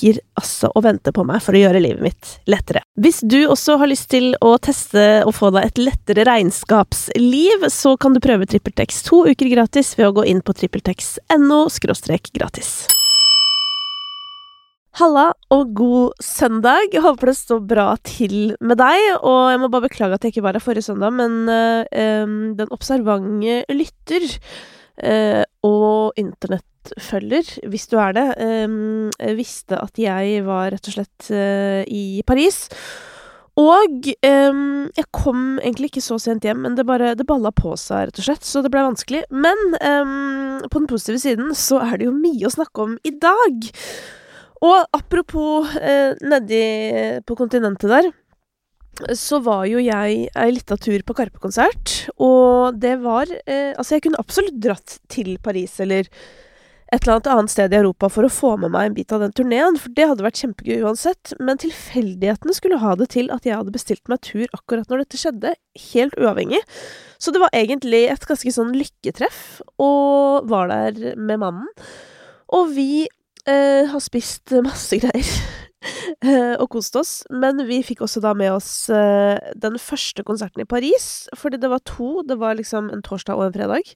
ligger 0.00 0.20
altså 0.38 0.70
og 0.74 0.84
venter 0.84 1.12
på 1.12 1.24
meg 1.26 1.42
for 1.42 1.54
å 1.54 1.60
gjøre 1.60 1.80
livet 1.82 2.02
mitt 2.02 2.30
lettere. 2.50 2.82
Hvis 3.00 3.20
du 3.22 3.46
også 3.48 3.78
har 3.80 3.90
lyst 3.90 4.10
til 4.10 4.34
å 4.40 4.56
teste 4.58 5.22
og 5.26 5.34
få 5.36 5.50
deg 5.54 5.66
et 5.66 5.80
lettere 5.80 6.24
regnskapsliv, 6.28 7.68
så 7.70 7.96
kan 7.96 8.14
du 8.14 8.20
prøve 8.20 8.46
TrippelTex 8.46 9.02
to 9.08 9.24
uker 9.28 9.50
gratis 9.52 9.96
ved 9.98 10.10
å 10.10 10.16
gå 10.20 10.26
inn 10.30 10.42
på 10.42 10.56
trippeltex.no 10.56 11.66
gratis. 12.34 12.86
Halla 14.98 15.30
og 15.54 15.70
god 15.78 16.18
søndag. 16.20 16.90
Jeg 16.92 17.04
håper 17.04 17.30
det 17.30 17.36
står 17.38 17.60
bra 17.62 17.92
til 18.04 18.56
med 18.60 18.80
deg. 18.80 18.98
Og 19.22 19.52
jeg 19.52 19.60
må 19.62 19.70
bare 19.70 19.86
beklage 19.86 20.18
at 20.18 20.26
jeg 20.26 20.34
ikke 20.34 20.44
var 20.48 20.58
her 20.58 20.64
forrige 20.64 20.88
søndag, 20.88 21.14
men 21.14 21.46
um, 21.46 22.34
den 22.58 22.74
observante 22.74 23.60
lytter 23.70 24.26
uh, 25.06 25.44
og 25.64 26.18
internett 26.20 26.66
følger, 27.00 27.46
hvis 27.68 27.86
du 27.90 27.96
er 28.00 28.16
det, 28.16 28.26
um, 28.40 29.10
visste 29.38 29.78
at 29.78 30.00
jeg 30.00 30.42
var 30.46 30.70
rett 30.74 30.90
og 30.90 30.96
slett 30.96 31.30
uh, 31.34 31.82
i 31.86 32.22
Paris. 32.26 32.66
Og 33.60 34.06
um, 34.24 34.86
jeg 34.96 35.08
kom 35.12 35.58
egentlig 35.58 35.90
ikke 35.90 36.04
så 36.04 36.16
sent 36.22 36.46
hjem, 36.46 36.62
men 36.64 36.78
det 36.78 36.86
bare 36.88 37.12
det 37.18 37.26
balla 37.28 37.52
på 37.52 37.74
seg, 37.80 38.08
rett 38.08 38.22
og 38.22 38.28
slett. 38.28 38.46
Så 38.46 38.62
det 38.64 38.72
ble 38.72 38.86
vanskelig. 38.86 39.24
Men 39.30 39.60
um, 39.82 40.62
på 40.64 40.78
den 40.78 40.88
positive 40.90 41.20
siden 41.20 41.52
så 41.58 41.82
er 41.84 41.98
det 41.98 42.08
jo 42.08 42.16
mye 42.16 42.48
å 42.48 42.54
snakke 42.54 42.86
om 42.86 42.96
i 43.04 43.12
dag. 43.20 43.68
Og 44.60 44.96
apropos 44.96 45.76
uh, 45.76 46.16
nedi 46.24 46.64
på 47.26 47.36
kontinentet 47.38 47.90
der 47.92 48.12
så 49.16 49.38
var 49.44 49.64
jo 49.70 49.80
jeg 49.80 50.26
ei 50.28 50.50
lita 50.52 50.76
tur 50.80 51.00
på 51.06 51.14
Karpe-konsert, 51.16 52.10
og 52.20 52.76
det 52.80 52.98
var 53.00 53.30
eh, 53.46 53.72
Altså, 53.72 53.96
jeg 53.96 54.04
kunne 54.04 54.20
absolutt 54.20 54.58
dratt 54.60 54.98
til 55.08 55.36
Paris 55.42 55.78
eller 55.80 56.08
et 56.90 57.04
eller 57.04 57.16
annet 57.16 57.28
annet 57.30 57.52
sted 57.52 57.74
i 57.74 57.78
Europa 57.78 58.08
for 58.10 58.26
å 58.26 58.32
få 58.32 58.56
med 58.58 58.72
meg 58.74 58.88
en 58.88 58.96
bit 58.96 59.12
av 59.14 59.22
den 59.22 59.34
turneen, 59.36 59.78
for 59.78 59.94
det 59.94 60.08
hadde 60.10 60.24
vært 60.26 60.40
kjempegøy 60.42 60.82
uansett, 60.82 61.34
men 61.38 61.60
tilfeldighetene 61.62 62.54
skulle 62.56 62.80
ha 62.82 62.96
det 62.98 63.12
til 63.14 63.30
at 63.34 63.46
jeg 63.46 63.54
hadde 63.54 63.74
bestilt 63.74 64.10
meg 64.10 64.22
tur 64.26 64.48
akkurat 64.56 64.90
når 64.90 65.04
dette 65.04 65.20
skjedde, 65.20 65.54
helt 65.92 66.18
uavhengig. 66.18 66.60
Så 67.22 67.30
det 67.30 67.42
var 67.42 67.54
egentlig 67.54 68.02
et 68.10 68.26
ganske 68.26 68.54
sånn 68.56 68.74
lykketreff, 68.74 69.60
og 69.78 70.50
var 70.50 70.72
der 70.72 71.14
med 71.14 71.42
mannen. 71.44 71.70
Og 72.58 72.74
vi 72.74 73.06
eh, 73.06 73.86
har 73.86 74.02
spist 74.02 74.58
masse 74.66 75.00
greier. 75.02 75.32
Eh, 76.20 76.58
og 76.60 76.66
kost 76.74 76.92
oss, 77.00 77.10
men 77.32 77.62
vi 77.64 77.78
fikk 77.80 78.02
også 78.04 78.20
da 78.20 78.34
med 78.36 78.50
oss 78.52 78.90
eh, 78.92 79.38
den 79.56 79.78
første 79.80 80.20
konserten 80.28 80.60
i 80.60 80.66
Paris, 80.68 81.06
fordi 81.40 81.56
det 81.62 81.70
var 81.72 81.80
to, 81.88 82.20
det 82.28 82.36
var 82.36 82.58
liksom 82.58 82.90
en 82.92 83.00
torsdag 83.00 83.40
og 83.40 83.46
en 83.46 83.54
fredag. 83.54 83.94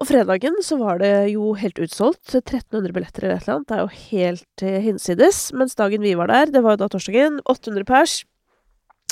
Og 0.00 0.08
fredagen 0.08 0.56
så 0.64 0.78
var 0.80 1.00
det 1.02 1.12
jo 1.34 1.52
helt 1.60 1.78
utsolgt. 1.84 2.32
1300 2.32 2.94
billetter 2.96 3.26
eller 3.26 3.36
et 3.36 3.44
eller 3.44 3.58
annet. 3.58 3.68
Det 3.68 3.76
er 3.76 3.82
jo 3.82 4.04
helt 4.08 4.64
eh, 4.64 4.82
hinsides. 4.86 5.40
Mens 5.52 5.76
dagen 5.76 6.00
vi 6.04 6.14
var 6.16 6.32
der, 6.32 6.52
det 6.54 6.62
var 6.64 6.76
jo 6.76 6.82
da 6.84 6.88
torsdagen, 6.92 7.36
800 7.44 7.84
pers 7.88 8.14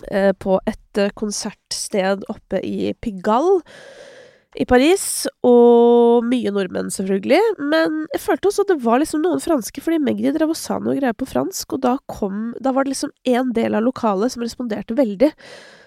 eh, 0.08 0.32
på 0.32 0.56
et 0.64 1.02
eh, 1.02 1.12
konsertsted 1.18 2.24
oppe 2.32 2.62
i 2.64 2.94
Pigalle 3.04 3.60
i 4.58 4.64
Paris, 4.66 5.28
og 5.46 6.24
mye 6.26 6.50
nordmenn, 6.54 6.88
selvfølgelig. 6.90 7.40
Men 7.60 8.00
jeg 8.14 8.22
følte 8.24 8.48
også 8.48 8.64
at 8.64 8.72
det 8.72 8.78
var 8.82 9.02
liksom 9.02 9.20
noen 9.22 9.42
franske, 9.44 9.82
fordi 9.84 10.00
Magdi 10.02 10.32
drev 10.34 10.54
og 10.54 10.58
sa 10.58 10.80
noe 10.80 10.96
greier 10.96 11.14
på 11.14 11.28
fransk, 11.28 11.76
og 11.76 11.84
da 11.84 11.98
kom 12.10 12.54
Da 12.64 12.72
var 12.74 12.86
det 12.86 12.94
liksom 12.94 13.12
en 13.28 13.52
del 13.54 13.76
av 13.76 13.84
lokalet 13.84 14.32
som 14.34 14.42
responderte 14.42 14.96
veldig, 14.98 15.30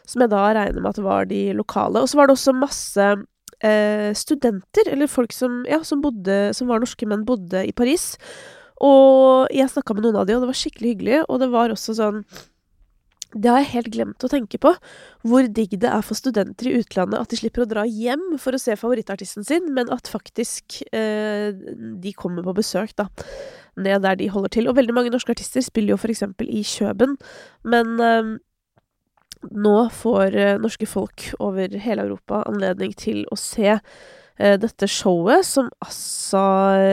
som 0.08 0.24
jeg 0.24 0.32
da 0.32 0.46
regner 0.54 0.78
med 0.78 0.92
at 0.94 1.02
det 1.02 1.08
var 1.10 1.28
de 1.28 1.42
lokale. 1.58 2.04
Og 2.04 2.12
så 2.12 2.22
var 2.22 2.30
det 2.30 2.38
også 2.38 2.56
masse 2.56 3.10
eh, 3.66 4.12
studenter, 4.18 4.90
eller 4.92 5.12
folk 5.12 5.34
som, 5.36 5.62
ja, 5.70 5.82
som, 5.88 6.02
bodde, 6.04 6.52
som 6.58 6.72
var 6.72 6.82
norske, 6.84 7.08
men 7.10 7.26
bodde 7.28 7.66
i 7.68 7.76
Paris. 7.76 8.16
Og 8.82 9.52
jeg 9.54 9.70
snakka 9.70 9.96
med 9.96 10.08
noen 10.08 10.22
av 10.22 10.26
de, 10.30 10.36
og 10.36 10.44
det 10.44 10.50
var 10.50 10.58
skikkelig 10.58 10.96
hyggelig. 10.96 11.20
Og 11.28 11.44
det 11.44 11.52
var 11.54 11.74
også 11.74 11.96
sånn 12.00 12.24
Det 13.32 13.48
har 13.48 13.62
jeg 13.62 13.72
helt 13.72 13.92
glemt 13.94 14.26
å 14.26 14.30
tenke 14.32 14.60
på. 14.60 14.74
Hvor 15.24 15.48
digg 15.48 15.78
det 15.80 15.88
er 15.88 16.02
for 16.04 16.20
studenter 16.20 16.68
i 16.68 16.82
utlandet 16.82 17.22
at 17.22 17.32
de 17.32 17.40
slipper 17.40 17.64
å 17.64 17.70
dra 17.70 17.86
hjem 17.88 18.34
for 18.42 18.58
å 18.58 18.60
se 18.60 18.76
favorittartisten 18.76 19.46
sin, 19.48 19.70
men 19.72 19.92
at 19.94 20.10
faktisk 20.12 20.82
eh, 20.92 21.54
de 21.56 22.12
kommer 22.18 22.44
på 22.44 22.58
besøk, 22.58 22.92
da. 23.00 23.08
Ned 23.80 24.04
der 24.04 24.18
de 24.20 24.28
holder 24.34 24.52
til. 24.52 24.68
Og 24.68 24.76
veldig 24.76 24.98
mange 24.98 25.14
norske 25.14 25.32
artister 25.32 25.64
spiller 25.64 25.94
jo 25.94 26.02
for 26.02 26.12
eksempel 26.12 26.50
i 26.52 26.66
Kjøben, 26.68 27.16
men 27.64 27.94
eh, 28.04 28.34
nå 29.50 29.76
får 29.96 30.36
eh, 30.38 30.58
norske 30.62 30.88
folk 30.90 31.30
over 31.40 31.78
hele 31.84 32.08
Europa 32.08 32.44
anledning 32.50 32.94
til 32.98 33.24
å 33.32 33.38
se 33.40 33.70
eh, 33.74 34.58
dette 34.62 34.90
showet, 34.90 35.46
som 35.48 35.72
altså 35.84 36.44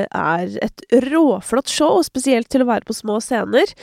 er 0.09 0.55
et 0.65 0.87
råflott 1.09 1.73
show, 1.73 2.01
spesielt 2.07 2.49
til 2.53 2.65
å 2.65 2.71
være 2.71 2.89
på 2.89 2.97
små 2.97 3.19
scener. 3.25 3.75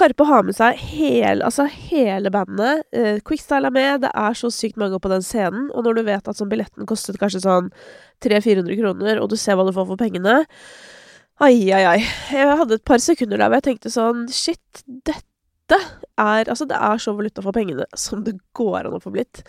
Karpe 0.00 0.24
har 0.24 0.44
med 0.46 0.56
seg 0.56 0.78
hele, 0.94 1.44
altså 1.44 1.66
hele 1.90 2.30
bandet. 2.32 2.86
Eh, 2.94 3.18
Quickstyle 3.26 3.68
er 3.68 3.74
med, 3.74 4.04
det 4.06 4.12
er 4.16 4.38
så 4.38 4.48
sykt 4.54 4.78
mange 4.80 5.00
på 5.02 5.10
den 5.12 5.24
scenen. 5.26 5.68
Og 5.74 5.84
når 5.84 5.98
du 5.98 6.06
vet 6.06 6.30
at 6.30 6.38
sånn 6.38 6.50
billetten 6.52 6.88
kostet 6.88 7.18
kanskje 7.20 7.42
sånn 7.44 7.68
300-400 8.24 8.78
kroner, 8.80 9.20
og 9.20 9.28
du 9.32 9.36
ser 9.40 9.58
hva 9.58 9.66
du 9.68 9.74
får 9.76 9.90
for 9.92 10.00
pengene 10.00 10.40
Ai, 11.40 11.70
ai, 11.72 11.84
ai. 11.88 12.00
Jeg 12.28 12.56
hadde 12.60 12.76
et 12.76 12.84
par 12.84 13.00
sekunder 13.00 13.40
der 13.40 13.48
hvor 13.48 13.62
jeg 13.62 13.64
tenkte 13.70 13.92
sånn 13.92 14.26
Shit, 14.28 14.82
dette 14.84 15.29
er 15.78 16.48
Altså, 16.50 16.66
det 16.68 16.76
er 16.76 17.00
så 17.00 17.14
valuta 17.16 17.42
for 17.44 17.56
pengene 17.56 17.86
som 17.96 18.24
det 18.26 18.38
går 18.56 18.86
an 18.86 18.96
å 18.96 19.02
få 19.02 19.12
blitt. 19.14 19.42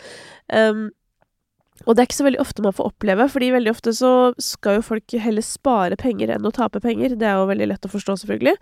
Um, 0.48 0.90
og 1.82 1.96
det 1.96 2.02
er 2.02 2.06
ikke 2.06 2.18
så 2.20 2.26
veldig 2.26 2.40
ofte 2.42 2.62
man 2.62 2.74
får 2.76 2.90
oppleve, 2.92 3.26
fordi 3.32 3.48
veldig 3.54 3.72
ofte 3.72 3.92
så 3.96 4.10
skal 4.42 4.78
jo 4.78 4.84
folk 4.86 5.14
heller 5.24 5.42
spare 5.42 5.96
penger 5.98 6.30
enn 6.30 6.46
å 6.46 6.52
tape 6.54 6.82
penger. 6.84 7.16
Det 7.18 7.26
er 7.26 7.40
jo 7.40 7.48
veldig 7.50 7.68
lett 7.72 7.88
å 7.88 7.90
forstå, 7.90 8.16
selvfølgelig. 8.22 8.54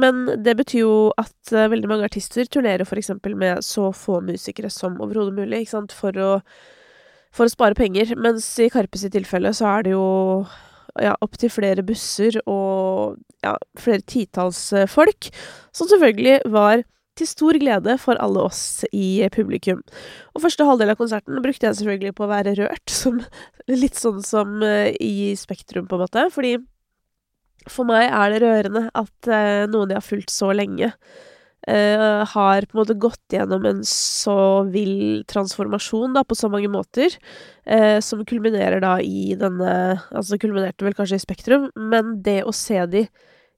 Men 0.00 0.22
det 0.46 0.56
betyr 0.62 0.80
jo 0.80 0.94
at 1.20 1.52
uh, 1.52 1.66
veldig 1.72 1.90
mange 1.90 2.08
artister 2.08 2.48
turnerer 2.48 2.88
eksempel 2.88 3.36
med 3.36 3.64
så 3.66 3.90
få 3.92 4.22
musikere 4.24 4.70
som 4.72 4.96
overhodet 5.02 5.36
mulig, 5.36 5.64
ikke 5.64 5.76
sant, 5.76 5.92
for 5.92 6.16
å, 6.16 6.30
for 7.34 7.46
å 7.46 7.52
spare 7.52 7.76
penger. 7.76 8.14
Mens 8.16 8.48
i 8.62 8.70
Karpe 8.72 9.02
sitt 9.02 9.12
tilfelle 9.16 9.52
så 9.52 9.68
er 9.74 9.84
det 9.84 9.94
jo 9.96 10.06
ja, 11.02 11.14
opptil 11.24 11.50
flere 11.50 11.84
busser 11.86 12.38
og 12.46 13.18
ja, 13.44 13.54
flere 13.80 14.04
titalls 14.06 14.60
eh, 14.72 14.88
folk, 14.90 15.28
som 15.74 15.90
selvfølgelig 15.90 16.52
var 16.54 16.84
til 17.18 17.28
stor 17.30 17.58
glede 17.62 17.96
for 18.02 18.18
alle 18.22 18.42
oss 18.48 18.84
i 18.90 19.24
publikum. 19.34 19.82
Og 20.34 20.42
første 20.44 20.66
halvdel 20.66 20.94
av 20.94 21.00
konserten 21.00 21.42
brukte 21.44 21.68
jeg 21.68 21.78
selvfølgelig 21.80 22.16
på 22.18 22.26
å 22.26 22.30
være 22.32 22.56
rørt, 22.58 22.94
som, 23.02 23.20
litt 23.70 23.98
sånn 23.98 24.22
som 24.26 24.58
uh, 24.64 24.90
i 24.98 25.34
Spektrum, 25.38 25.88
på 25.90 25.98
en 25.98 26.04
måte. 26.06 26.26
Fordi 26.34 26.56
for 27.70 27.88
meg 27.88 28.10
er 28.10 28.34
det 28.34 28.42
rørende 28.44 28.88
at 28.90 29.30
uh, 29.30 29.64
noen 29.70 29.94
jeg 29.94 30.00
har 30.00 30.08
fulgt 30.08 30.34
så 30.34 30.50
lenge, 30.56 30.90
uh, 31.70 32.24
har 32.34 32.66
på 32.66 32.76
en 32.76 32.82
måte 32.82 32.98
gått 33.00 33.36
gjennom 33.36 33.68
en 33.70 33.84
så 33.88 34.64
vill 34.74 35.22
transformasjon, 35.30 36.18
da, 36.18 36.24
på 36.26 36.36
så 36.38 36.50
mange 36.52 36.72
måter, 36.72 37.14
som 38.04 38.20
kulminerer 38.28 38.82
da 38.84 38.98
i 39.00 39.30
denne 39.40 39.68
Altså 40.12 40.36
kulminerte 40.36 40.84
vel 40.84 40.92
kanskje 40.92 41.16
i 41.16 41.22
Spektrum, 41.22 41.70
men 41.80 42.18
det 42.26 42.42
å 42.44 42.52
se 42.52 42.76
de 42.92 43.06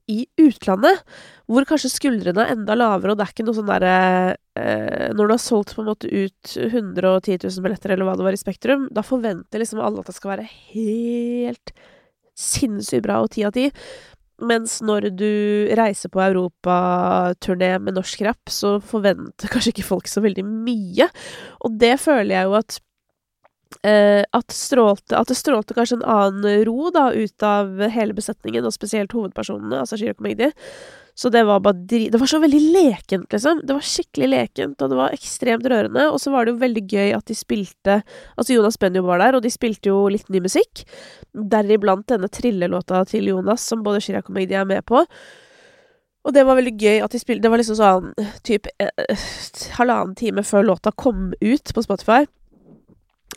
i 0.07 0.23
utlandet, 0.39 1.03
hvor 1.51 1.67
kanskje 1.67 1.91
skuldrene 1.91 2.45
er 2.45 2.55
enda 2.55 2.77
lavere, 2.79 3.13
og 3.13 3.19
det 3.19 3.27
er 3.27 3.33
ikke 3.35 3.47
noe 3.47 3.57
sånn 3.57 3.71
derre 3.71 3.95
eh, 4.59 5.09
Når 5.17 5.29
du 5.29 5.35
har 5.35 5.43
solgt 5.43 5.75
på 5.75 5.83
en 5.83 5.91
måte 5.91 6.11
ut 6.11 6.53
110 6.55 7.41
000 7.43 7.65
billetter, 7.65 7.95
eller 7.95 8.09
hva 8.09 8.17
det 8.19 8.27
var 8.27 8.37
i 8.37 8.41
Spektrum, 8.41 8.89
da 8.95 9.05
forventer 9.07 9.63
liksom 9.63 9.83
alle 9.83 10.03
at 10.03 10.11
det 10.11 10.17
skal 10.19 10.37
være 10.37 10.51
helt 10.75 11.75
sinnssykt 12.37 13.07
bra 13.07 13.23
og 13.25 13.33
ti 13.35 13.47
av 13.49 13.55
ti. 13.57 13.71
Mens 14.47 14.83
når 14.85 15.09
du 15.17 15.31
reiser 15.79 16.13
på 16.13 16.21
europaturné 16.21 17.71
med 17.81 17.97
norsk 17.97 18.27
rapp, 18.27 18.53
så 18.53 18.77
forventer 18.85 19.49
kanskje 19.53 19.73
ikke 19.73 19.87
folk 19.87 20.11
så 20.13 20.21
veldig 20.25 20.45
mye. 20.45 21.09
Og 21.65 21.79
det 21.81 21.95
føler 22.03 22.35
jeg 22.37 22.51
jo 22.51 22.59
at 22.59 22.79
at, 23.87 24.53
strålte, 24.55 25.17
at 25.19 25.31
det 25.31 25.37
strålte 25.39 25.75
kanskje 25.77 26.01
en 26.01 26.07
annen 26.11 26.65
ro 26.67 26.91
da, 26.95 27.09
ut 27.15 27.47
av 27.47 27.83
hele 27.93 28.15
besetningen, 28.17 28.67
og 28.67 28.75
spesielt 28.75 29.15
hovedpersonene, 29.15 29.83
altså 29.83 29.99
Shirok 30.01 30.23
Magdi. 30.25 30.53
Så 31.17 31.31
det 31.33 31.47
var 31.49 31.63
bare 31.65 31.81
dri... 31.89 32.11
Det 32.13 32.19
var 32.21 32.29
så 32.29 32.39
veldig 32.43 32.59
lekent, 32.75 33.31
liksom. 33.33 33.63
Det 33.65 33.73
var 33.73 33.85
skikkelig 33.89 34.27
lekent, 34.29 34.83
og 34.85 34.91
det 34.93 34.99
var 34.99 35.15
ekstremt 35.17 35.65
rørende. 35.73 36.03
Og 36.13 36.21
så 36.21 36.29
var 36.33 36.45
det 36.45 36.53
jo 36.53 36.61
veldig 36.61 36.83
gøy 36.93 37.15
at 37.17 37.25
de 37.31 37.37
spilte 37.39 37.95
Altså, 38.37 38.53
Jonas 38.53 38.77
Benjo 38.77 39.01
var 39.07 39.23
der, 39.25 39.39
og 39.39 39.47
de 39.47 39.53
spilte 39.53 39.89
jo 39.89 40.11
litt 40.13 40.29
ny 40.29 40.43
musikk. 40.45 40.85
Deriblant 41.33 42.05
denne 42.13 42.29
trillelåta 42.29 43.01
til 43.09 43.31
Jonas, 43.33 43.65
som 43.65 43.81
både 43.87 44.05
Chirag 44.05 44.29
og 44.29 44.37
Magdi 44.37 44.61
er 44.61 44.69
med 44.69 44.85
på. 44.85 45.07
Og 46.27 46.37
det 46.37 46.45
var 46.45 46.59
veldig 46.59 46.75
gøy 46.77 47.01
at 47.07 47.15
de 47.15 47.21
spilte 47.23 47.47
Det 47.47 47.53
var 47.53 47.61
liksom 47.63 47.77
sånn 47.79 48.09
typ 48.45 48.67
eh, 48.83 49.29
halvannen 49.79 50.17
time 50.19 50.45
før 50.45 50.69
låta 50.75 50.93
kom 50.93 51.31
ut 51.41 51.73
på 51.73 51.85
Spotify. 51.87 52.27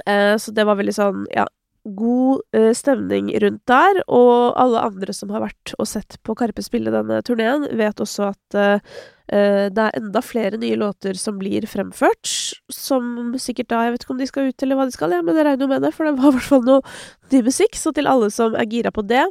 Eh, 0.05 0.35
så 0.37 0.53
det 0.55 0.65
var 0.67 0.79
veldig 0.79 0.95
sånn, 0.95 1.25
ja, 1.33 1.45
god 1.83 2.41
eh, 2.55 2.71
stemning 2.77 3.31
rundt 3.41 3.63
der. 3.69 4.01
Og 4.07 4.57
alle 4.59 4.83
andre 4.87 5.15
som 5.15 5.31
har 5.33 5.45
vært 5.47 5.73
og 5.77 5.87
sett 5.89 6.19
på 6.25 6.35
Karpe 6.39 6.63
spille 6.65 6.93
denne 6.93 7.21
turneen, 7.25 7.67
vet 7.79 8.03
også 8.03 8.31
at 8.31 8.59
eh, 8.59 8.97
det 9.29 9.83
er 9.83 9.99
enda 9.99 10.23
flere 10.25 10.57
nye 10.57 10.77
låter 10.79 11.17
som 11.19 11.37
blir 11.37 11.67
fremført, 11.69 12.31
som 12.73 13.35
sikkert 13.37 13.69
da 13.69 13.83
Jeg 13.85 13.93
vet 13.93 14.05
ikke 14.05 14.15
om 14.15 14.21
de 14.23 14.27
skal 14.29 14.49
ut, 14.49 14.63
eller 14.65 14.79
hva 14.79 14.87
de 14.89 14.95
skal, 14.95 15.13
ja, 15.13 15.21
men 15.21 15.37
jeg 15.37 15.45
regner 15.45 15.67
jo 15.67 15.69
med 15.69 15.85
det, 15.85 15.93
for 15.93 16.09
det 16.09 16.15
var 16.17 16.31
i 16.31 16.37
hvert 16.39 16.49
fall 16.49 16.65
noe 16.65 16.81
ny 17.29 17.43
musikk. 17.45 17.77
Så 17.77 17.93
til 17.93 18.09
alle 18.09 18.31
som 18.33 18.57
er 18.57 18.69
gira 18.69 18.93
på 18.95 19.05
det, 19.05 19.27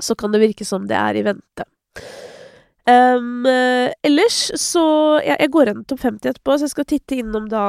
så 0.00 0.16
kan 0.16 0.32
det 0.32 0.40
virke 0.40 0.64
som 0.64 0.88
det 0.88 0.96
er 0.96 1.20
i 1.20 1.26
vente. 1.26 1.68
Um, 2.82 3.46
ellers 4.02 4.38
så 4.58 4.82
ja, 5.22 5.36
Jeg 5.38 5.52
går 5.54 5.68
gjennom 5.68 5.84
topp 5.86 6.00
50 6.02 6.32
etterpå, 6.32 6.56
så 6.56 6.66
jeg 6.66 6.72
skal 6.72 6.88
titte 6.90 7.18
innom 7.22 7.46
da 7.50 7.66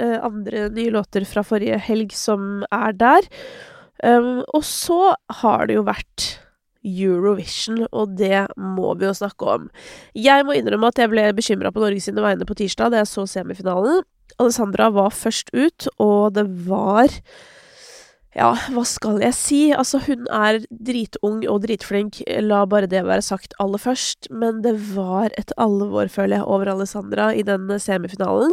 uh, 0.00 0.16
andre 0.24 0.70
nye 0.72 0.94
låter 0.94 1.26
fra 1.28 1.44
forrige 1.44 1.76
helg 1.88 2.14
som 2.16 2.64
er 2.72 2.96
der. 2.96 3.28
Um, 4.00 4.40
og 4.56 4.64
så 4.64 5.14
har 5.42 5.68
det 5.68 5.76
jo 5.76 5.84
vært 5.86 6.30
Eurovision, 6.86 7.84
og 7.90 8.14
det 8.18 8.46
må 8.56 8.94
vi 8.98 9.08
jo 9.08 9.14
snakke 9.16 9.48
om. 9.56 9.68
Jeg 10.14 10.46
må 10.46 10.56
innrømme 10.56 10.92
at 10.92 11.00
jeg 11.02 11.10
ble 11.12 11.26
bekymra 11.36 11.72
på 11.74 11.82
Norge 11.82 12.02
sine 12.04 12.22
vegne 12.22 12.46
på 12.46 12.56
tirsdag 12.58 12.94
da 12.94 13.02
jeg 13.02 13.10
så 13.10 13.26
semifinalen. 13.30 14.04
Alessandra 14.38 14.88
var 14.94 15.14
først 15.16 15.50
ut, 15.56 15.88
og 16.02 16.36
det 16.36 16.46
var 16.68 17.10
ja, 18.36 18.50
hva 18.74 18.82
skal 18.84 19.22
jeg 19.24 19.32
si? 19.36 19.60
Altså, 19.72 20.00
hun 20.04 20.26
er 20.28 20.58
dritung 20.68 21.40
og 21.48 21.62
dritflink, 21.64 22.18
la 22.44 22.64
bare 22.68 22.88
det 22.90 23.06
være 23.06 23.24
sagt 23.24 23.56
aller 23.62 23.80
først, 23.80 24.28
men 24.28 24.60
det 24.64 24.74
var 24.92 25.32
et 25.40 25.54
alvor, 25.56 26.10
føler 26.12 26.38
jeg, 26.38 26.44
over 26.44 26.68
Alessandra 26.74 27.30
i 27.32 27.46
den 27.46 27.70
semifinalen. 27.80 28.52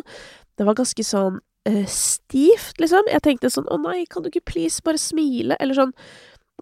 Det 0.55 0.67
var 0.67 0.77
ganske 0.79 1.03
sånn 1.03 1.41
uh, 1.67 1.85
stivt, 1.91 2.79
liksom. 2.79 3.11
Jeg 3.11 3.25
tenkte 3.27 3.51
sånn 3.51 3.67
å 3.67 3.81
nei, 3.83 4.05
kan 4.07 4.23
du 4.23 4.31
ikke 4.31 4.45
please 4.53 4.79
bare 4.85 5.01
smile, 5.01 5.59
eller 5.59 5.79
sånn 5.79 5.97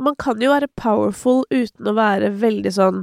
Man 0.02 0.16
kan 0.16 0.40
jo 0.42 0.50
være 0.50 0.72
powerful 0.80 1.44
uten 1.52 1.90
å 1.92 1.94
være 1.94 2.30
veldig 2.42 2.72
sånn 2.74 3.02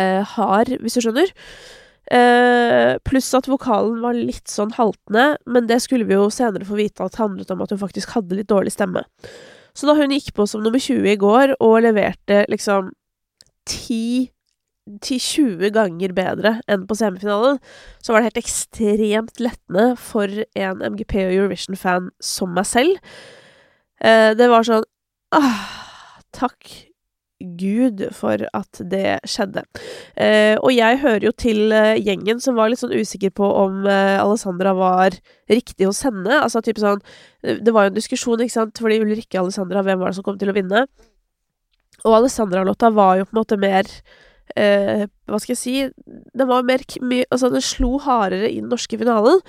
uh, 0.00 0.22
hard, 0.34 0.72
hvis 0.80 0.96
du 0.96 1.04
skjønner. 1.04 1.30
Uh, 2.10 2.98
pluss 3.06 3.28
at 3.38 3.46
vokalen 3.46 4.00
var 4.02 4.16
litt 4.18 4.50
sånn 4.50 4.72
haltende, 4.74 5.36
men 5.46 5.68
det 5.70 5.78
skulle 5.84 6.08
vi 6.08 6.16
jo 6.16 6.26
senere 6.34 6.66
få 6.66 6.74
vite 6.80 7.06
at 7.06 7.20
handlet 7.20 7.52
om 7.54 7.62
at 7.62 7.70
hun 7.70 7.78
faktisk 7.84 8.16
hadde 8.16 8.34
litt 8.34 8.50
dårlig 8.50 8.72
stemme. 8.74 9.04
Så 9.78 9.86
da 9.86 9.94
hun 9.94 10.10
gikk 10.10 10.32
på 10.34 10.42
som 10.50 10.64
nummer 10.64 10.82
20 10.82 11.06
i 11.12 11.20
går 11.20 11.54
og 11.62 11.76
leverte 11.84 12.42
liksom 12.50 12.90
10-20 13.70 15.70
ganger 15.76 16.10
bedre 16.16 16.56
enn 16.66 16.88
på 16.90 16.98
semifinalen, 16.98 17.62
så 18.02 18.10
var 18.10 18.20
det 18.20 18.32
helt 18.32 18.42
ekstremt 18.42 19.38
lettende 19.38 19.94
for 19.94 20.26
en 20.58 20.82
MGP 20.82 21.14
og 21.28 21.36
Eurovision-fan 21.36 22.10
som 22.18 22.50
meg 22.58 22.66
selv. 22.66 22.98
Uh, 24.02 24.34
det 24.34 24.50
var 24.50 24.66
sånn 24.66 24.82
ah, 25.36 25.62
Takk 26.34 26.89
Gud 27.40 28.02
for 28.16 28.42
at 28.52 28.80
det 28.92 29.18
skjedde. 29.28 29.64
Eh, 30.20 30.56
og 30.60 30.72
jeg 30.74 31.00
hører 31.02 31.26
jo 31.28 31.32
til 31.32 31.72
eh, 31.72 32.00
gjengen 32.00 32.42
som 32.42 32.58
var 32.58 32.70
litt 32.70 32.82
sånn 32.82 32.94
usikker 32.94 33.32
på 33.36 33.48
om 33.62 33.86
eh, 33.88 34.18
Alessandra 34.20 34.74
var 34.76 35.16
riktig 35.50 35.88
hos 35.88 36.02
henne. 36.06 36.40
Altså 36.40 36.62
type 36.64 36.82
sånn 36.82 37.00
eh, 37.42 37.60
Det 37.64 37.74
var 37.74 37.86
jo 37.86 37.94
en 37.94 37.98
diskusjon, 37.98 38.44
ikke 38.44 38.58
sant, 38.58 38.82
fordi 38.82 39.00
Ulrikke 39.02 39.40
Alessandra, 39.40 39.84
hvem 39.86 40.02
var 40.02 40.12
det 40.12 40.20
som 40.20 40.26
kom 40.26 40.40
til 40.40 40.52
å 40.52 40.56
vinne? 40.56 40.84
Og 42.04 42.16
Alessandra-låta 42.16 42.92
var 42.96 43.18
jo 43.18 43.28
på 43.28 43.34
en 43.34 43.40
måte 43.42 43.60
mer 43.60 43.88
eh, 44.56 45.06
Hva 45.28 45.40
skal 45.40 45.54
jeg 45.54 45.60
si 45.60 45.74
Den 46.36 46.48
var 46.48 46.64
mer 46.64 46.84
Altså, 46.86 47.50
den 47.52 47.64
slo 47.64 47.98
hardere 48.04 48.48
i 48.50 48.60
den 48.60 48.70
norske 48.72 48.98
finalen. 49.00 49.40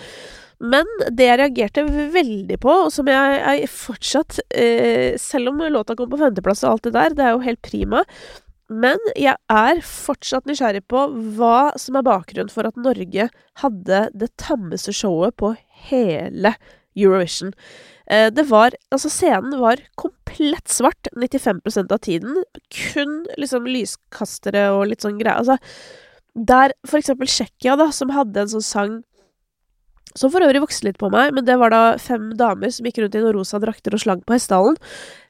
Men 0.61 0.89
det 1.09 1.25
jeg 1.25 1.39
reagerte 1.41 1.83
veldig 2.13 2.59
på, 2.61 2.73
og 2.85 2.93
som 2.93 3.09
jeg, 3.09 3.37
jeg 3.41 3.69
fortsatt 3.73 4.39
eh, 4.53 5.17
Selv 5.17 5.49
om 5.49 5.63
låta 5.73 5.95
kom 5.97 6.11
på 6.11 6.19
femteplass 6.21 6.61
og 6.65 6.75
alt 6.75 6.87
det 6.89 6.95
der, 6.97 7.15
det 7.17 7.25
er 7.25 7.33
jo 7.33 7.45
helt 7.47 7.61
prima. 7.65 8.03
Men 8.71 9.01
jeg 9.19 9.35
er 9.51 9.81
fortsatt 9.83 10.45
nysgjerrig 10.47 10.85
på 10.91 11.07
hva 11.37 11.71
som 11.81 11.97
er 11.99 12.05
bakgrunnen 12.07 12.51
for 12.53 12.69
at 12.69 12.77
Norge 12.79 13.27
hadde 13.59 14.03
det 14.15 14.29
tammeste 14.39 14.93
showet 14.95 15.35
på 15.41 15.55
hele 15.89 16.53
Eurovision. 16.95 17.51
Eh, 18.07 18.29
det 18.31 18.45
var 18.51 18.77
Altså, 18.91 19.09
scenen 19.11 19.57
var 19.59 19.81
komplett 19.99 20.69
svart 20.71 21.09
95% 21.15 21.91
av 21.91 21.99
tiden. 22.05 22.43
Kun 22.93 23.25
liksom 23.37 23.67
lyskastere 23.67 24.69
og 24.75 24.87
litt 24.91 25.03
sånn 25.03 25.19
greier. 25.19 25.41
Altså, 25.41 25.57
der 26.35 26.71
for 26.87 27.01
eksempel 27.01 27.27
Tsjekkia, 27.27 27.75
da, 27.75 27.89
som 27.91 28.13
hadde 28.15 28.45
en 28.45 28.51
sånn 28.53 28.63
sang 28.63 28.99
som 30.17 30.31
for 30.33 30.43
øvrig 30.43 30.61
vokste 30.63 30.89
litt 30.89 30.99
på 31.01 31.09
meg, 31.13 31.33
men 31.35 31.45
det 31.47 31.57
var 31.61 31.73
da 31.73 31.81
fem 32.01 32.31
damer 32.39 32.71
som 32.73 32.87
gikk 32.87 33.01
rundt 33.01 33.17
i 33.17 33.23
noen 33.23 33.35
rosa 33.37 33.59
drakter 33.63 33.95
og 33.95 34.03
slang 34.03 34.23
på 34.25 34.35
hestehalen. 34.35 34.79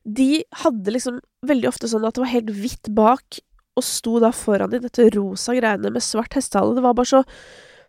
De 0.04 0.44
hadde 0.64 0.96
liksom 0.96 1.20
veldig 1.48 1.70
ofte 1.70 1.90
sånn 1.92 2.06
at 2.08 2.18
det 2.18 2.24
var 2.26 2.34
helt 2.34 2.54
hvitt 2.58 2.94
bak, 2.98 3.42
og 3.80 3.86
sto 3.88 4.18
da 4.20 4.32
foran 4.36 4.74
i 4.76 4.82
dette 4.84 5.10
rosa 5.16 5.56
greiene 5.56 5.92
med 5.94 6.04
svart 6.04 6.36
hestehale. 6.36 6.76
Det 6.76 6.84
var 6.84 6.98
bare 6.98 7.12
så 7.14 7.22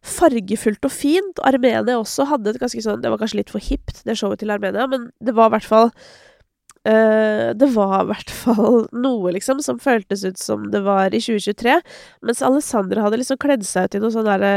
fargefullt 0.02 0.84
og 0.86 0.92
fint. 0.94 1.40
Armenia 1.46 1.98
også 1.98 2.26
hadde 2.30 2.52
et 2.52 2.60
ganske 2.62 2.82
sånn 2.82 3.02
Det 3.02 3.10
var 3.10 3.20
kanskje 3.20 3.38
litt 3.38 3.52
for 3.54 3.62
hipt, 3.62 4.02
det 4.06 4.18
showet 4.18 4.42
til 4.42 4.50
Armenia, 4.50 4.88
men 4.90 5.10
det 5.22 5.34
var 5.36 5.50
i 5.50 5.55
hvert 5.56 5.69
fall 5.69 5.90
uh, 5.93 7.50
Det 7.55 7.69
var 7.74 8.00
i 8.00 8.08
hvert 8.10 8.32
fall 8.34 8.81
noe, 8.90 9.34
liksom, 9.38 9.62
som 9.62 9.78
føltes 9.82 10.24
ut 10.26 10.40
som 10.43 10.70
det 10.74 10.82
var 10.86 11.14
i 11.14 11.22
2023. 11.22 11.78
Mens 12.26 12.43
Alessandra 12.46 13.06
hadde 13.06 13.22
liksom 13.22 13.40
kledd 13.43 13.67
seg 13.67 13.86
ut 13.86 13.98
i 13.98 14.02
noe 14.02 14.14
sånn 14.14 14.26
derre 14.26 14.55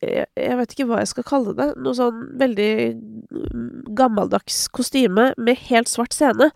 jeg 0.00 0.56
vet 0.56 0.72
ikke 0.72 0.86
hva 0.88 1.02
jeg 1.02 1.10
skal 1.10 1.26
kalle 1.28 1.52
det, 1.58 1.68
noe 1.76 1.96
sånn 1.96 2.24
veldig 2.40 2.72
gammeldags 3.98 4.64
kostyme 4.72 5.32
med 5.36 5.64
helt 5.68 5.90
svart 5.90 6.16
scene. 6.16 6.48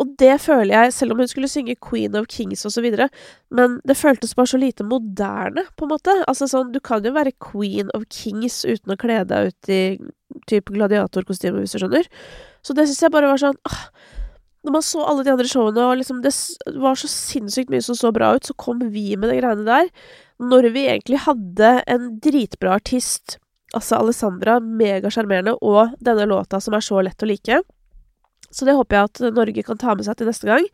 Og 0.00 0.14
det 0.20 0.38
føler 0.40 0.72
jeg, 0.72 0.94
selv 0.96 1.12
om 1.12 1.20
hun 1.20 1.28
skulle 1.28 1.50
synge 1.50 1.76
Queen 1.84 2.14
of 2.16 2.30
Kings 2.32 2.64
videre, 2.80 3.10
men 3.52 3.76
det 3.84 3.98
føltes 4.00 4.32
bare 4.36 4.48
så 4.48 4.60
lite 4.60 4.86
moderne, 4.86 5.66
på 5.76 5.84
en 5.84 5.92
måte. 5.92 6.14
Altså 6.24 6.48
sånn, 6.48 6.72
du 6.72 6.80
kan 6.80 7.04
jo 7.04 7.12
være 7.12 7.36
Queen 7.36 7.92
of 7.96 8.06
Kings 8.08 8.62
uten 8.64 8.94
å 8.94 8.98
kle 9.00 9.20
deg 9.28 9.50
ut 9.50 9.72
i 9.72 9.82
type 10.48 10.72
gladiatorkostyme, 10.72 11.60
hvis 11.60 11.76
du 11.76 11.82
skjønner. 11.82 12.08
Så 12.64 12.76
det 12.76 12.88
syns 12.88 13.04
jeg 13.04 13.12
bare 13.12 13.28
var 13.28 13.40
sånn 13.40 13.60
åh, 13.68 13.84
Når 14.64 14.74
man 14.74 14.84
så 14.84 15.04
alle 15.08 15.24
de 15.24 15.32
andre 15.32 15.48
showene, 15.48 15.84
og 15.88 16.00
liksom 16.00 16.18
det 16.24 16.32
var 16.80 16.96
så 17.00 17.08
sinnssykt 17.08 17.70
mye 17.72 17.84
som 17.84 17.96
så 17.96 18.10
bra 18.12 18.34
ut, 18.36 18.44
så 18.44 18.56
kom 18.60 18.82
vi 18.92 19.16
med 19.16 19.32
de 19.32 19.38
greiene 19.38 19.64
der 19.68 19.88
når 20.40 20.70
vi 20.74 20.86
egentlig 20.88 21.20
hadde 21.26 21.74
en 21.90 22.08
dritbra 22.22 22.78
artist, 22.80 23.36
altså 23.76 24.00
Alessandra, 24.00 24.58
megasjarmerende, 24.60 25.58
og 25.60 25.94
denne 26.02 26.26
låta 26.30 26.60
som 26.64 26.74
er 26.76 26.84
så 26.84 27.02
lett 27.04 27.22
å 27.22 27.28
like. 27.28 27.60
Så 28.50 28.66
det 28.66 28.74
håper 28.74 28.96
jeg 28.96 29.10
at 29.10 29.22
Norge 29.36 29.64
kan 29.66 29.78
ta 29.78 29.94
med 29.94 30.06
seg 30.08 30.18
til 30.18 30.30
neste 30.30 30.48
gang. 30.48 30.66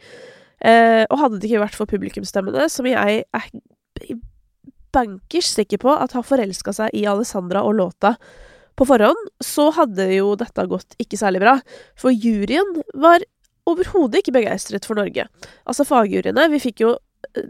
Eh, 0.65 1.03
og 1.11 1.21
hadde 1.21 1.41
det 1.41 1.51
ikke 1.51 1.67
vært 1.67 1.77
for 1.77 1.91
publikumsstemmene, 1.91 2.71
som 2.73 2.89
jeg 2.89 3.25
er 3.27 3.49
bankers 4.97 5.51
sikker 5.53 5.83
på 5.83 5.93
at 5.93 6.15
har 6.17 6.25
forelska 6.25 6.73
seg 6.73 6.95
i 6.97 7.05
Alessandra 7.09 7.65
og 7.67 7.77
låta 7.81 8.15
på 8.77 8.87
forhånd, 8.89 9.31
så 9.45 9.71
hadde 9.77 10.09
jo 10.13 10.35
dette 10.39 10.67
gått 10.69 10.97
ikke 11.01 11.19
særlig 11.21 11.43
bra. 11.45 11.57
For 12.01 12.13
juryen 12.13 12.81
var 12.97 13.25
overhodet 13.67 14.21
ikke 14.21 14.37
begeistret 14.37 14.87
for 14.89 14.99
Norge. 14.99 15.27
Altså 15.67 15.87
fagjuryene. 15.89 16.49
Vi 16.53 16.63
fikk 16.63 16.85
jo 16.85 16.95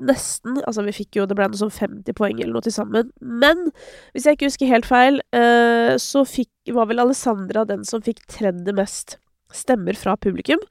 nesten 0.01 0.61
Altså, 0.63 0.85
vi 0.87 0.95
fikk 0.97 1.19
jo 1.19 1.27
Det 1.29 1.37
ble 1.39 1.49
noe 1.51 1.61
sånn 1.61 1.73
50 1.75 2.17
poeng 2.19 2.41
eller 2.41 2.57
noe 2.57 2.67
til 2.67 2.75
sammen. 2.75 3.11
Men 3.21 3.69
hvis 4.15 4.27
jeg 4.27 4.39
ikke 4.39 4.51
husker 4.51 4.71
helt 4.71 4.89
feil, 4.89 5.21
uh, 5.37 5.95
så 6.01 6.25
fikk, 6.29 6.53
var 6.75 6.91
vel 6.91 7.03
Alessandra 7.05 7.67
den 7.69 7.85
som 7.87 8.05
fikk 8.05 8.25
tredje 8.31 8.75
mest 8.77 9.19
stemmer 9.55 9.97
fra 9.99 10.17
publikum. 10.19 10.63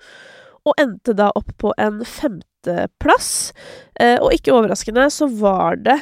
og 0.66 0.74
endte 0.82 1.14
da 1.14 1.28
opp 1.38 1.52
på 1.62 1.70
en 1.78 2.00
femteplass. 2.02 3.54
Eh, 4.02 4.16
og 4.18 4.34
ikke 4.34 4.56
overraskende 4.56 5.04
så 5.14 5.28
var 5.30 5.78
det 5.78 6.00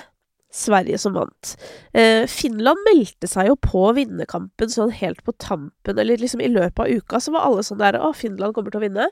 Sverige 0.54 1.00
som 1.02 1.18
vant. 1.18 1.56
Eh, 1.92 2.24
Finland 2.32 2.80
meldte 2.86 3.28
seg 3.28 3.50
jo 3.50 3.58
på 3.60 3.82
vinnerkampen 3.98 4.72
sånn 4.72 4.94
helt 4.96 5.20
på 5.26 5.34
tampen, 5.42 5.98
eller 5.98 6.22
liksom 6.22 6.44
i 6.46 6.52
løpet 6.52 6.80
av 6.80 6.94
uka, 6.94 7.20
så 7.20 7.34
var 7.34 7.48
alle 7.48 7.66
sånn 7.66 7.82
der 7.82 7.98
Å, 8.00 8.14
Finland 8.16 8.56
kommer 8.56 8.72
til 8.72 8.80
å 8.80 8.86
vinne. 8.86 9.10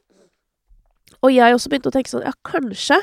Og 1.19 1.33
jeg 1.33 1.55
også 1.55 1.71
begynte 1.71 1.91
å 1.91 1.95
tenke 1.97 2.13
sånn 2.13 2.23
Ja, 2.23 2.31
kanskje. 2.47 3.01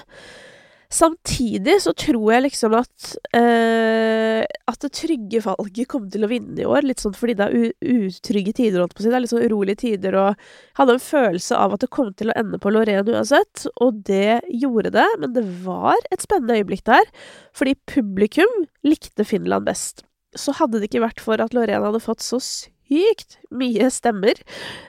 Samtidig 0.89 1.75
så 1.85 1.93
tror 1.93 2.31
jeg 2.33 2.45
liksom 2.47 2.73
at 2.79 3.09
eh, 3.37 4.41
At 4.71 4.81
det 4.81 4.89
trygge 4.97 5.43
valget 5.45 5.89
kommer 5.91 6.09
til 6.13 6.25
å 6.25 6.31
vinne 6.31 6.63
i 6.63 6.69
år, 6.69 6.87
litt 6.89 7.03
sånn 7.03 7.17
fordi 7.17 7.35
det 7.37 7.49
er 7.49 7.75
utrygge 7.85 8.55
tider, 8.57 8.81
holdt 8.81 8.95
på 8.97 9.03
å 9.03 9.05
si. 9.05 9.11
Det 9.13 9.19
er 9.19 9.25
litt 9.25 9.33
sånn 9.35 9.45
urolige 9.45 9.83
tider, 9.83 10.17
og 10.17 10.31
jeg 10.31 10.79
hadde 10.81 10.97
en 10.97 11.05
følelse 11.05 11.61
av 11.61 11.77
at 11.77 11.85
det 11.85 11.91
kom 11.93 12.15
til 12.17 12.33
å 12.33 12.39
ende 12.41 12.61
på 12.63 12.73
Loreen 12.73 13.09
uansett, 13.09 13.67
og 13.85 14.01
det 14.09 14.41
gjorde 14.49 14.95
det, 14.97 15.07
men 15.21 15.35
det 15.37 15.45
var 15.67 15.99
et 16.13 16.25
spennende 16.25 16.57
øyeblikk 16.57 16.87
der, 16.89 17.13
fordi 17.57 17.77
publikum 17.91 18.53
likte 18.87 19.29
Finland 19.29 19.69
best. 19.69 20.07
Så 20.37 20.57
hadde 20.57 20.81
det 20.81 20.89
ikke 20.89 21.05
vært 21.05 21.21
for 21.25 21.41
at 21.43 21.57
Loreen 21.57 21.85
hadde 21.85 22.05
fått 22.05 22.25
så 22.25 22.41
sykt 22.41 23.39
mye 23.53 23.91
stemmer 23.93 24.41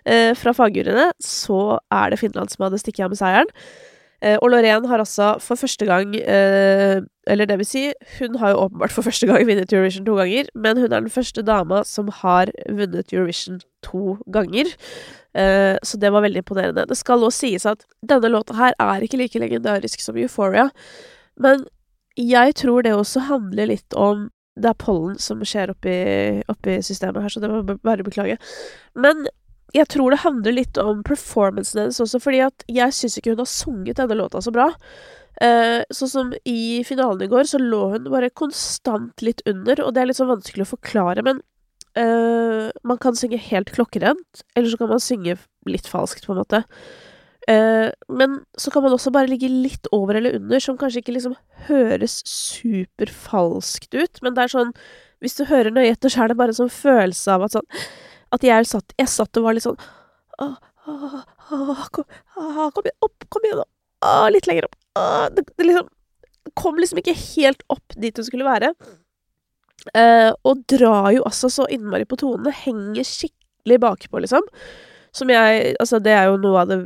eh, 0.08 0.32
fra 0.38 0.56
fagjuryene, 0.56 1.12
så 1.24 1.80
er 1.92 2.12
det 2.14 2.24
Finland 2.24 2.52
som 2.54 2.68
hadde 2.68 2.80
stukket 2.80 3.08
av 3.08 3.16
med 3.16 3.20
seieren. 3.20 3.56
Eh, 4.22 4.36
og 4.42 4.52
Lorraine 4.52 4.88
har 4.88 5.00
altså 5.00 5.38
for 5.40 5.56
første 5.56 5.86
gang 5.88 6.12
eh, 6.16 7.00
Eller 7.30 7.48
det 7.48 7.56
vil 7.62 7.68
si, 7.68 7.84
hun 8.18 8.36
har 8.42 8.52
jo 8.52 8.66
åpenbart 8.66 8.92
for 8.92 9.06
første 9.06 9.28
gang 9.30 9.46
vunnet 9.48 9.72
Eurovision 9.72 10.06
to 10.06 10.16
ganger, 10.18 10.50
men 10.56 10.78
hun 10.78 10.92
er 10.92 11.00
den 11.00 11.14
første 11.14 11.42
dama 11.46 11.84
som 11.86 12.10
har 12.22 12.52
vunnet 12.68 13.14
Eurovision 13.14 13.62
to 13.86 14.18
ganger. 14.34 14.72
Eh, 15.38 15.78
så 15.84 15.98
det 16.02 16.12
var 16.12 16.26
veldig 16.26 16.42
imponerende. 16.42 16.88
Det 16.90 16.98
skal 16.98 17.24
også 17.24 17.46
sies 17.46 17.68
at 17.70 17.86
denne 18.02 18.32
låta 18.34 18.58
her 18.58 18.74
er 18.80 19.06
ikke 19.06 19.22
like 19.22 19.40
legendarisk 19.40 20.02
som 20.02 20.18
Euphoria, 20.18 20.70
men 21.38 21.68
jeg 22.18 22.56
tror 22.56 22.82
det 22.82 22.98
også 22.98 23.20
handler 23.30 23.70
litt 23.72 23.94
om 23.94 24.28
det 24.60 24.74
er 24.74 24.80
pollen 24.82 25.20
som 25.22 25.40
skjer 25.48 25.72
oppi, 25.72 25.94
oppi 26.52 26.80
systemet 26.84 27.24
her, 27.24 27.32
så 27.32 27.40
det 27.40 27.50
må 27.52 27.62
jeg 27.62 27.80
bare 27.86 28.04
beklage. 28.04 28.36
Men 28.96 29.28
jeg 29.76 29.88
tror 29.94 30.14
det 30.14 30.24
handler 30.24 30.56
litt 30.56 30.80
om 30.82 31.04
performancen 31.06 31.84
hennes 31.84 32.02
også, 32.02 32.22
fordi 32.24 32.42
at 32.48 32.66
jeg 32.72 32.96
syns 32.96 33.18
ikke 33.20 33.36
hun 33.36 33.44
har 33.44 33.50
sunget 33.52 34.00
denne 34.00 34.18
låta 34.18 34.42
så 34.42 34.54
bra. 34.54 34.72
Eh, 35.42 35.82
sånn 35.94 36.12
som 36.12 36.32
i 36.50 36.82
finalen 36.88 37.24
i 37.24 37.30
går, 37.32 37.46
så 37.48 37.62
lå 37.62 37.84
hun 37.94 38.10
bare 38.12 38.32
konstant 38.34 39.24
litt 39.26 39.44
under, 39.50 39.84
og 39.86 39.94
det 39.94 40.02
er 40.02 40.10
litt 40.10 40.20
sånn 40.20 40.32
vanskelig 40.32 40.66
å 40.66 40.74
forklare, 40.74 41.24
men 41.26 41.44
eh, 42.00 42.72
man 42.84 43.00
kan 43.02 43.16
synge 43.20 43.40
helt 43.46 43.72
klokkerent, 43.76 44.44
eller 44.56 44.74
så 44.74 44.82
kan 44.82 44.92
man 44.92 45.04
synge 45.04 45.38
litt 45.70 45.88
falskt, 45.88 46.26
på 46.26 46.36
en 46.36 46.42
måte. 46.42 46.64
Eh, 47.50 47.88
men 48.10 48.42
så 48.60 48.74
kan 48.74 48.84
man 48.84 48.98
også 48.98 49.14
bare 49.16 49.30
ligge 49.32 49.48
litt 49.50 49.88
over 49.96 50.20
eller 50.20 50.36
under, 50.42 50.60
som 50.62 50.78
kanskje 50.82 51.06
ikke 51.06 51.16
liksom 51.16 51.38
høres 51.70 52.20
superfalskt 52.28 53.96
ut, 53.96 54.22
men 54.26 54.36
det 54.36 54.48
er 54.48 54.58
sånn 54.58 54.76
Hvis 55.20 55.36
du 55.36 55.42
hører 55.50 55.74
nøye 55.76 55.92
etter, 55.92 56.08
så 56.08 56.24
er 56.24 56.30
det 56.32 56.38
bare 56.40 56.54
en 56.54 56.62
sånn 56.62 56.72
følelse 56.72 57.34
av 57.34 57.42
at 57.44 57.58
sånn 57.58 57.66
at 58.36 58.46
jeg 58.46 58.68
satt, 58.70 58.94
jeg 59.00 59.10
satt 59.12 59.40
og 59.40 59.48
var 59.48 59.58
litt 59.58 59.66
sånn 59.66 59.80
Åh, 60.40 60.56
åh, 60.88 61.16
åh, 61.52 61.86
kom, 61.92 62.06
kom 62.76 62.86
igjen, 62.86 63.00
opp, 63.04 63.26
kom 63.34 63.48
igjen, 63.48 63.64
åh, 64.06 64.28
litt 64.32 64.48
lenger 64.48 64.70
opp. 64.70 64.78
Det, 65.36 65.44
det 65.58 65.66
liksom 65.68 65.90
kom 66.58 66.80
liksom 66.80 67.02
ikke 67.02 67.16
helt 67.18 67.64
opp 67.68 67.96
dit 68.00 68.16
du 68.16 68.24
skulle 68.26 68.48
være. 68.48 68.72
Eh, 69.96 70.32
og 70.48 70.64
drar 70.70 71.12
jo 71.16 71.26
altså 71.28 71.50
så 71.52 71.68
innmari 71.72 72.08
på 72.10 72.20
tonene. 72.20 72.54
Henger 72.56 73.08
skikkelig 73.08 73.80
bakpå, 73.84 74.24
liksom. 74.24 74.46
Som 75.16 75.32
jeg 75.34 75.74
Altså, 75.80 76.00
det 76.04 76.14
er 76.14 76.30
jo 76.30 76.38
noe 76.42 76.64
av 76.64 76.70
det 76.72 76.80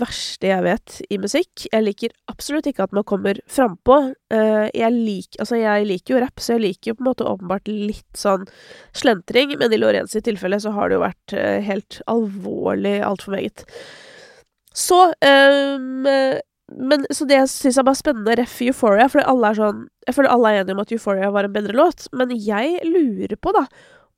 verste 0.00 0.50
jeg 0.50 0.64
vet 0.64 0.96
i 1.14 1.18
musikk. 1.22 1.66
Jeg 1.70 1.84
liker 1.84 2.14
absolutt 2.30 2.66
ikke 2.66 2.88
at 2.88 2.96
man 2.96 3.06
kommer 3.06 3.38
frampå. 3.50 3.98
Uh, 4.32 4.66
jeg, 4.74 4.90
lik, 4.94 5.38
altså, 5.38 5.60
jeg 5.60 5.86
liker 5.86 6.16
jo 6.16 6.22
rapp, 6.24 6.42
så 6.42 6.56
jeg 6.56 6.64
liker 6.64 6.90
jo 6.90 6.98
på 6.98 7.04
en 7.04 7.10
måte 7.10 7.28
åpenbart 7.28 7.70
litt 7.70 8.18
sånn 8.18 8.48
slentring, 8.96 9.54
men 9.60 9.72
i 9.72 9.80
Lorenz 9.80 10.16
sitt 10.16 10.26
tilfelle 10.26 10.58
så 10.62 10.74
har 10.74 10.90
det 10.90 10.98
jo 10.98 11.06
vært 11.06 11.36
uh, 11.38 11.58
helt 11.64 12.00
alvorlig 12.10 12.98
altfor 13.06 13.36
meget. 13.38 13.64
Så 14.74 14.98
um, 15.14 16.06
men, 16.68 17.06
så 17.10 17.24
det 17.24 17.38
jeg 17.38 17.50
syns 17.50 17.78
er 17.80 17.86
bare 17.86 17.98
spennende, 17.98 18.34
ref 18.36 18.58
Euphoria, 18.66 19.06
for 19.08 19.24
alle 19.24 19.50
er 19.50 19.56
sånn 19.56 19.86
Jeg 20.04 20.16
føler 20.16 20.32
alle 20.34 20.50
er 20.50 20.62
enige 20.62 20.76
om 20.76 20.82
at 20.82 20.92
Euphoria 20.92 21.30
var 21.32 21.48
en 21.48 21.54
bedre 21.54 21.76
låt, 21.76 22.08
men 22.16 22.34
jeg 22.34 22.82
lurer 22.84 23.36
på, 23.40 23.54
da, 23.56 23.64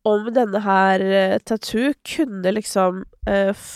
om 0.08 0.30
denne 0.32 0.60
her 0.64 1.02
uh, 1.04 1.38
Tattoo 1.44 1.92
kunne 2.06 2.54
liksom 2.56 3.02
uh, 3.28 3.66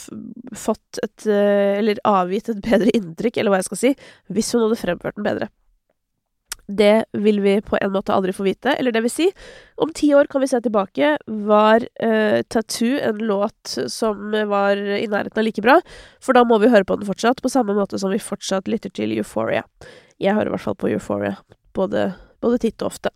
fått 0.57 1.03
et 1.03 1.27
uh, 1.29 1.81
Eller 1.81 2.01
avgitt 2.09 2.49
et 2.49 2.63
bedre 2.65 2.95
inntrykk, 2.97 3.37
eller 3.39 3.53
hva 3.53 3.61
jeg 3.61 3.69
skal 3.69 3.83
si, 3.83 3.93
hvis 4.33 4.55
hun 4.55 4.65
hadde 4.65 4.81
fremført 4.81 5.19
den 5.19 5.27
bedre. 5.27 5.51
Det 6.65 7.05
vil 7.21 7.43
vi 7.45 7.59
på 7.61 7.77
en 7.77 7.93
måte 7.93 8.15
aldri 8.15 8.33
få 8.33 8.47
vite. 8.47 8.73
Eller 8.81 8.95
det 8.95 9.03
vil 9.05 9.13
si, 9.13 9.27
om 9.85 9.91
ti 9.93 10.09
år 10.17 10.31
kan 10.33 10.41
vi 10.41 10.49
se 10.49 10.63
tilbake. 10.65 11.11
Var 11.29 11.85
Tattoo 12.49 12.95
en 13.05 13.21
låt 13.21 13.75
som 13.93 14.33
var 14.49 14.81
i 14.81 15.05
nærheten 15.05 15.43
av 15.43 15.45
like 15.45 15.61
bra? 15.61 15.75
For 16.25 16.33
da 16.33 16.41
må 16.49 16.57
vi 16.63 16.71
høre 16.73 16.89
på 16.89 16.97
den 16.97 17.05
fortsatt, 17.05 17.43
på 17.45 17.53
samme 17.53 17.77
måte 17.77 18.01
som 18.01 18.15
vi 18.15 18.23
fortsatt 18.23 18.71
lytter 18.73 18.95
til 18.97 19.13
Euphoria. 19.19 19.67
Jeg 20.17 20.39
hører 20.39 20.55
i 20.55 20.55
hvert 20.55 20.65
fall 20.65 20.81
på 20.81 20.95
Euphoria, 20.95 21.35
både, 21.77 22.07
både 22.41 22.63
titt 22.65 22.81
og 22.81 22.95
ofte. 22.95 23.13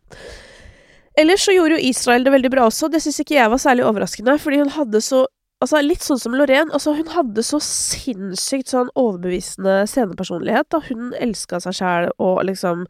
Ellers 1.18 1.42
så 1.44 1.54
gjorde 1.54 1.78
jo 1.78 1.88
Israel 1.90 2.24
det 2.24 2.32
veldig 2.34 2.50
bra 2.52 2.68
også. 2.68 2.90
Det 2.92 3.00
syns 3.02 3.18
ikke 3.22 3.38
jeg 3.38 3.50
var 3.50 3.60
særlig 3.62 3.86
overraskende, 3.88 4.38
fordi 4.38 4.62
hun 4.62 4.76
hadde 4.76 5.02
så 5.04 5.26
Altså, 5.58 5.80
litt 5.82 6.04
sånn 6.06 6.20
som 6.22 6.36
Lorraine. 6.38 6.70
Altså, 6.70 6.92
hun 6.94 7.08
hadde 7.10 7.42
så 7.42 7.58
sinnssykt 7.58 8.70
sånn 8.70 8.92
overbevisende 8.94 9.80
scenepersonlighet. 9.90 10.68
Da. 10.70 10.78
Hun 10.86 11.08
elska 11.18 11.58
seg 11.64 11.74
sjæl 11.74 12.06
og 12.22 12.44
liksom 12.46 12.84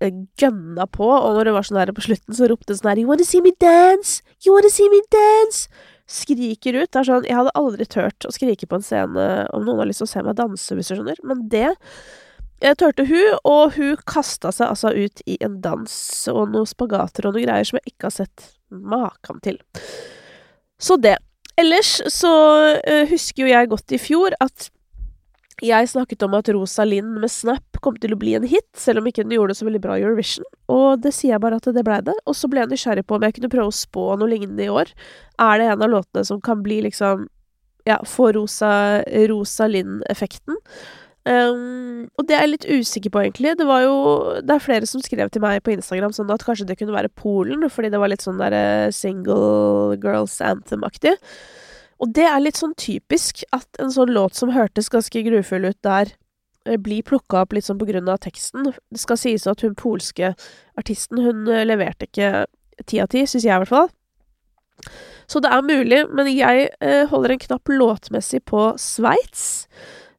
eh, 0.00 0.22
gønna 0.40 0.86
på, 0.88 1.10
og 1.10 1.36
når 1.36 1.50
det 1.50 1.54
var 1.58 1.68
sånn 1.68 1.80
her 1.82 1.92
på 1.92 2.06
slutten, 2.06 2.38
så 2.38 2.48
ropte 2.48 2.72
hun 2.72 2.80
sånn 2.80 2.88
her 2.94 3.02
You 3.02 3.10
wanna 3.10 3.28
see 3.28 3.44
me 3.44 3.52
dance? 3.60 4.22
You 4.46 4.56
wanna 4.56 4.72
see 4.72 4.88
me 4.88 5.02
dance? 5.12 5.68
Skriker 6.08 6.80
ut. 6.80 6.88
Det 6.88 7.02
er 7.02 7.10
sånn 7.10 7.28
Jeg 7.28 7.36
hadde 7.36 7.52
aldri 7.60 7.84
turt 7.84 8.24
å 8.24 8.32
skrike 8.32 8.64
på 8.70 8.80
en 8.80 8.88
scene 8.88 9.28
om 9.52 9.68
noen 9.68 9.84
har 9.84 9.92
lyst 9.92 10.00
til 10.00 10.08
å 10.08 10.14
se 10.14 10.24
meg 10.24 10.40
danse, 10.40 10.72
hvis 10.72 10.88
du 10.88 10.96
skjønner, 10.96 11.20
men 11.26 11.44
det 11.52 11.74
turte 12.80 13.04
hun, 13.08 13.38
og 13.44 13.76
hun 13.76 13.96
kasta 14.08 14.52
seg 14.54 14.70
altså 14.72 14.92
ut 14.96 15.22
i 15.28 15.36
en 15.44 15.58
dans 15.64 15.96
og 16.32 16.54
noen 16.54 16.68
spagater 16.68 17.28
og 17.28 17.36
noen 17.36 17.44
greier 17.44 17.68
som 17.68 17.80
jeg 17.80 17.92
ikke 17.92 18.08
har 18.08 18.16
sett 18.16 18.46
maken 18.70 19.42
til. 19.44 19.60
Så 20.80 20.96
det. 21.00 21.18
Ellers 21.56 22.02
så 22.12 22.32
uh, 22.76 23.04
husker 23.08 23.46
jo 23.46 23.52
jeg 23.52 23.68
godt 23.70 23.94
i 23.96 24.00
fjor 24.00 24.34
at 24.44 24.70
jeg 25.64 25.88
snakket 25.88 26.20
om 26.26 26.34
at 26.36 26.50
Rosa 26.52 26.84
Linn 26.84 27.14
med 27.16 27.32
Snap 27.32 27.78
kom 27.80 27.96
til 27.96 28.12
å 28.12 28.18
bli 28.20 28.34
en 28.36 28.44
hit, 28.44 28.66
selv 28.76 29.00
om 29.00 29.06
ikke 29.08 29.24
den 29.24 29.32
gjorde 29.38 29.54
det 29.54 29.60
så 29.62 29.68
veldig 29.68 29.80
bra 29.86 29.94
i 29.96 30.02
Eurovision, 30.04 30.44
og 30.68 31.00
det 31.00 31.14
sier 31.16 31.32
jeg 31.32 31.40
bare 31.40 31.56
at 31.56 31.68
det 31.72 31.84
blei 31.86 32.02
det. 32.04 32.12
Og 32.28 32.36
så 32.36 32.50
ble 32.52 32.60
jeg 32.60 32.74
nysgjerrig 32.74 33.06
på 33.08 33.16
om 33.16 33.24
jeg 33.24 33.38
kunne 33.38 33.52
prøve 33.54 33.72
å 33.72 33.78
spå 33.78 34.04
noe 34.20 34.28
lignende 34.28 34.66
i 34.66 34.68
år. 34.72 34.92
Er 35.40 35.62
det 35.62 35.70
en 35.72 35.86
av 35.86 35.92
låtene 35.94 36.28
som 36.28 36.42
kan 36.44 36.60
bli 36.60 36.82
liksom 36.84 37.24
ja, 37.88 37.96
få 38.04 38.34
Rosa, 38.36 39.00
Rosa 39.32 39.70
Lind-effekten? 39.72 40.60
Um, 41.26 42.06
og 42.14 42.28
det 42.28 42.36
er 42.36 42.44
jeg 42.44 42.50
litt 42.52 42.66
usikker 42.70 43.10
på, 43.10 43.22
egentlig. 43.24 43.56
Det 43.58 43.66
var 43.66 43.82
jo 43.82 43.94
Det 44.46 44.52
er 44.54 44.62
flere 44.62 44.86
som 44.86 45.02
skrev 45.02 45.30
til 45.30 45.42
meg 45.42 45.64
på 45.66 45.72
Instagram 45.74 46.12
sånn 46.14 46.30
at 46.30 46.44
kanskje 46.46 46.68
det 46.68 46.76
kunne 46.78 46.94
være 46.94 47.10
Polen, 47.10 47.66
fordi 47.70 47.90
det 47.90 47.98
var 47.98 48.12
litt 48.12 48.22
sånn 48.22 48.38
derre 48.38 48.86
uh, 48.86 48.92
single 48.94 49.96
girls 50.02 50.38
anthem-aktig. 50.38 51.16
Og 51.98 52.12
det 52.14 52.28
er 52.28 52.44
litt 52.44 52.60
sånn 52.60 52.76
typisk 52.78 53.42
at 53.56 53.66
en 53.82 53.90
sånn 53.90 54.14
låt 54.14 54.38
som 54.38 54.54
hørtes 54.54 54.92
ganske 54.92 55.24
grufull 55.26 55.66
ut 55.66 55.80
der, 55.82 56.14
uh, 56.68 56.78
blir 56.78 57.02
plukka 57.02 57.42
opp 57.42 57.58
litt 57.58 57.66
sånn 57.66 57.82
på 57.82 57.90
grunn 57.90 58.12
av 58.12 58.22
teksten. 58.22 58.70
Det 58.70 59.02
skal 59.02 59.18
sies 59.18 59.50
at 59.50 59.66
hun 59.66 59.74
polske 59.74 60.36
artisten, 60.78 61.24
hun 61.26 61.42
uh, 61.50 61.64
leverte 61.66 62.06
ikke 62.06 62.46
ti 62.86 63.02
av 63.02 63.10
ti, 63.10 63.26
syns 63.26 63.42
jeg 63.42 63.50
i 63.50 63.64
hvert 63.64 63.74
fall. 63.74 63.90
Så 65.26 65.42
det 65.42 65.50
er 65.50 65.66
mulig, 65.66 66.04
men 66.14 66.28
jeg 66.30 66.68
holder 67.10 67.32
en 67.32 67.40
knapp 67.42 67.70
låtmessig 67.72 68.44
på 68.46 68.68
Sveits. 68.78 69.64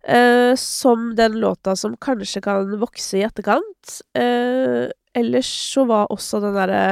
Uh, 0.07 0.55
som 0.55 1.09
den 1.15 1.39
låta 1.41 1.75
som 1.75 1.97
kanskje 1.99 2.41
kan 2.45 2.69
vokse 2.79 3.19
i 3.19 3.25
etterkant. 3.27 3.97
Uh, 4.15 4.87
ellers 5.17 5.49
så 5.73 5.83
var 5.89 6.11
også 6.13 6.39
den 6.43 6.55
derre 6.55 6.83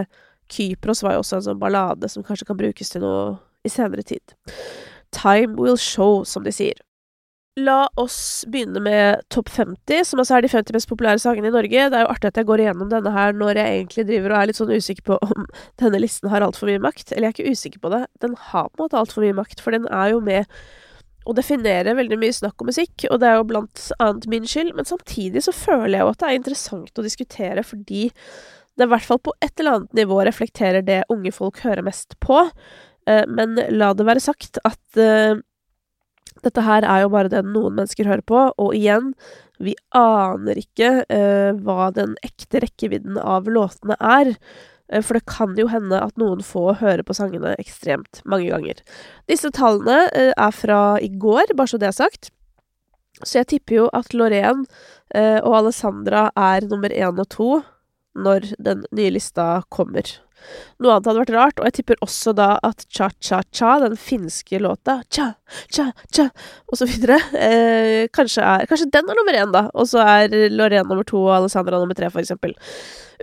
Kypros 0.52 1.02
var 1.04 1.16
jo 1.16 1.24
også 1.24 1.40
en 1.40 1.46
sånn 1.48 1.62
ballade 1.62 2.10
som 2.12 2.26
kanskje 2.26 2.46
kan 2.50 2.60
brukes 2.60 2.92
til 2.92 3.02
noe 3.02 3.38
i 3.66 3.72
senere 3.72 4.04
tid. 4.06 4.36
Time 5.16 5.56
will 5.58 5.80
show, 5.80 6.24
som 6.28 6.44
de 6.46 6.54
sier. 6.54 6.78
La 7.56 7.86
oss 7.96 8.44
begynne 8.52 8.82
med 8.84 9.22
topp 9.32 9.48
50, 9.56 10.04
som 10.10 10.20
altså 10.20 10.36
er 10.36 10.44
de 10.44 10.52
50 10.52 10.76
mest 10.76 10.90
populære 10.92 11.22
sangene 11.24 11.48
i 11.48 11.56
Norge. 11.56 11.86
Det 11.88 11.98
er 11.98 12.04
jo 12.04 12.12
artig 12.12 12.30
at 12.34 12.40
jeg 12.42 12.50
går 12.50 12.66
igjennom 12.66 12.90
denne 12.92 13.14
her 13.16 13.32
når 13.32 13.62
jeg 13.62 13.78
egentlig 13.78 14.06
driver 14.10 14.34
og 14.34 14.40
er 14.42 14.50
litt 14.50 14.60
sånn 14.60 14.74
usikker 14.76 15.06
på 15.08 15.20
om 15.24 15.46
denne 15.82 16.02
listen 16.04 16.30
har 16.34 16.44
altfor 16.44 16.68
mye 16.68 16.84
makt. 16.84 17.14
Eller 17.14 17.30
jeg 17.30 17.32
er 17.32 17.38
ikke 17.38 17.56
usikker 17.56 17.84
på 17.86 17.94
det. 17.96 18.02
Den 18.26 18.36
har 18.52 18.68
på 18.68 18.76
en 18.76 18.86
måte 18.90 19.00
altfor 19.00 19.24
mye 19.24 19.38
makt, 19.40 19.64
for 19.64 19.72
den 19.72 19.88
er 19.88 20.12
jo 20.12 20.20
med 20.26 20.52
å 21.26 21.34
definere 21.36 21.96
veldig 21.98 22.18
mye 22.22 22.36
snakk 22.36 22.62
om 22.62 22.70
musikk, 22.70 23.08
og 23.10 23.20
det 23.22 23.30
er 23.30 23.40
jo 23.40 23.48
blant 23.50 23.88
annet 24.04 24.28
min 24.32 24.46
skyld, 24.50 24.76
men 24.78 24.88
samtidig 24.88 25.44
så 25.46 25.54
føler 25.56 25.98
jeg 25.98 26.06
jo 26.06 26.12
at 26.12 26.22
det 26.22 26.30
er 26.30 26.40
interessant 26.40 27.02
å 27.02 27.06
diskutere 27.06 27.66
fordi 27.66 28.10
det 28.76 28.86
i 28.86 28.92
hvert 28.92 29.08
fall 29.08 29.22
på 29.24 29.34
et 29.44 29.54
eller 29.60 29.80
annet 29.80 29.98
nivå 30.02 30.20
reflekterer 30.28 30.86
det 30.86 31.04
unge 31.14 31.32
folk 31.36 31.62
hører 31.64 31.86
mest 31.86 32.18
på, 32.24 32.42
eh, 33.08 33.24
men 33.28 33.58
la 33.74 33.94
det 33.96 34.08
være 34.08 34.24
sagt 34.24 34.62
at 34.68 35.02
eh, 35.02 35.42
Dette 36.44 36.62
her 36.62 36.84
er 36.84 37.00
jo 37.02 37.10
bare 37.14 37.30
det 37.32 37.40
noen 37.48 37.78
mennesker 37.78 38.06
hører 38.10 38.22
på, 38.28 38.40
og 38.60 38.74
igjen, 38.76 39.14
vi 39.64 39.72
aner 39.96 40.60
ikke 40.60 40.90
eh, 41.08 41.56
hva 41.64 41.88
den 41.96 42.18
ekte 42.28 42.60
rekkevidden 42.62 43.16
av 43.18 43.48
låtene 43.48 43.96
er. 44.04 44.34
Eh, 44.92 45.02
for 45.02 45.18
det 45.18 45.26
kan 45.30 45.56
jo 45.58 45.68
hende 45.72 46.00
at 46.02 46.18
noen 46.22 46.44
få 46.46 46.74
hører 46.82 47.04
på 47.06 47.16
sangene 47.18 47.56
ekstremt 47.62 48.22
mange 48.26 48.50
ganger. 48.52 48.82
Disse 49.30 49.52
tallene 49.56 50.06
eh, 50.14 50.32
er 50.32 50.56
fra 50.56 50.82
i 51.02 51.10
går, 51.10 51.56
bare 51.56 51.74
så 51.74 51.82
det 51.82 51.90
er 51.90 51.98
sagt. 51.98 52.32
Så 53.24 53.40
jeg 53.40 53.50
tipper 53.54 53.80
jo 53.80 53.88
at 53.96 54.14
Loreen 54.14 54.66
eh, 55.16 55.40
og 55.40 55.62
Alessandra 55.62 56.28
er 56.36 56.68
nummer 56.68 56.92
én 56.92 57.22
og 57.22 57.30
to 57.32 57.50
når 58.16 58.52
den 58.64 58.86
nye 58.96 59.14
lista 59.16 59.64
kommer. 59.72 60.08
Noe 60.80 60.96
annet 60.96 61.10
hadde 61.10 61.22
vært 61.24 61.34
rart, 61.36 61.62
og 61.62 61.70
jeg 61.70 61.78
tipper 61.80 62.02
også 62.06 62.36
da 62.38 62.50
at 62.66 62.86
cha-cha-cha, 62.90 63.78
den 63.86 63.96
finske 64.00 64.60
låta, 64.64 65.00
cha-cha-cha, 65.10 66.30
og 66.68 66.82
så 66.82 66.90
videre, 66.90 67.20
eh, 67.40 68.06
kanskje, 68.16 68.44
er, 68.44 68.68
kanskje 68.70 68.92
den 68.94 69.10
er 69.10 69.20
nummer 69.20 69.40
én, 69.40 69.56
da, 69.56 69.68
og 69.74 69.90
så 69.92 70.04
er 70.04 70.52
Loreen 70.52 70.88
nummer 70.90 71.08
to 71.08 71.24
og 71.24 71.40
Alessandra 71.40 71.80
nummer 71.80 71.98
tre, 71.98 72.12
for 72.14 72.24
eksempel. 72.24 72.56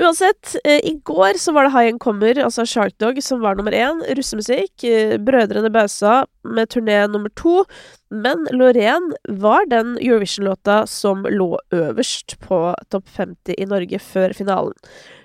Uansett, 0.00 0.56
eh, 0.64 0.80
i 0.88 0.94
går 1.04 1.36
så 1.38 1.52
var 1.52 1.66
det 1.66 1.72
High 1.74 1.90
End 1.92 2.00
Kommer, 2.00 2.38
altså 2.40 2.64
Shark 2.64 2.96
Dog, 2.98 3.20
som 3.22 3.42
var 3.44 3.58
nummer 3.58 3.74
én. 3.76 4.00
Russemusikk. 4.16 4.84
Eh, 4.88 5.18
Brødrene 5.20 5.70
Bausa 5.72 6.24
med 6.44 6.70
turné 6.72 7.04
nummer 7.10 7.28
to. 7.36 7.64
Men 8.10 8.46
Loreen 8.50 9.12
var 9.28 9.66
den 9.68 9.98
Eurovision-låta 10.00 10.86
som 10.86 11.26
lå 11.28 11.58
øverst 11.72 12.38
på 12.40 12.74
topp 12.90 13.08
50 13.16 13.58
i 13.58 13.68
Norge 13.68 14.00
før 14.00 14.32
finalen. 14.32 14.72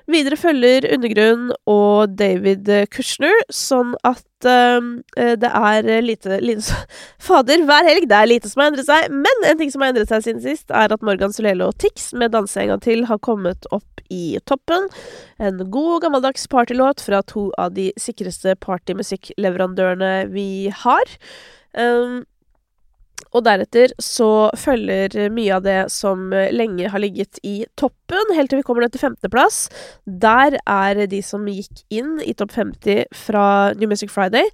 Videre 0.08 0.38
følger 0.40 0.86
Undergrunn 0.96 1.50
og 1.68 2.14
David 2.16 2.70
Kushner, 2.94 3.36
sånn 3.52 3.92
at 4.08 4.48
uh, 4.48 4.80
det 5.16 5.50
er 5.50 5.90
lite, 6.06 6.38
lite, 6.40 6.78
Fader, 7.28 7.66
hver 7.68 7.90
helg! 7.90 8.08
Det 8.08 8.16
er 8.16 8.30
lite 8.32 8.52
som 8.52 8.64
har 8.64 8.72
endret 8.72 8.88
seg. 8.88 9.12
Men 9.12 9.48
en 9.50 9.60
ting 9.60 9.74
som 9.74 9.84
har 9.84 9.92
endret 9.92 10.14
seg 10.14 10.24
siden 10.24 10.44
sist, 10.46 10.72
er 10.72 10.96
at 10.96 11.04
Morgan 11.04 11.36
Solelo 11.36 11.74
og 11.74 11.78
Tix 11.84 12.14
med 12.16 12.32
'Danse 12.32 12.64
til' 12.86 13.06
har 13.10 13.20
kommet 13.20 13.68
opp 13.76 13.98
i 14.10 14.40
toppen. 14.48 14.88
En 15.40 15.60
god, 15.72 16.02
gammeldags 16.06 16.48
partylåt 16.48 17.04
fra 17.04 17.22
to 17.28 17.50
av 17.58 17.76
de 17.76 17.92
sikreste 18.00 18.56
partymusikkleverandørene 18.64 20.32
vi 20.32 20.72
har. 20.86 21.18
Um, 21.76 22.24
og 23.36 23.44
deretter 23.48 23.94
så 24.02 24.50
følger 24.58 25.30
mye 25.34 25.58
av 25.58 25.66
det 25.66 25.80
som 25.94 26.30
lenge 26.32 26.90
har 26.92 27.04
ligget 27.04 27.42
i 27.44 27.66
toppen, 27.80 28.34
helt 28.36 28.52
til 28.52 28.62
vi 28.62 28.66
kommer 28.68 28.86
ned 28.86 28.96
til 28.96 29.04
femteplass. 29.04 29.68
Der 30.06 30.58
er 30.64 31.04
de 31.10 31.22
som 31.26 31.48
gikk 31.50 31.84
inn 31.94 32.18
i 32.24 32.36
topp 32.38 32.56
50 32.58 33.08
fra 33.26 33.74
New 33.78 33.90
Music 33.92 34.14
Friday. 34.14 34.48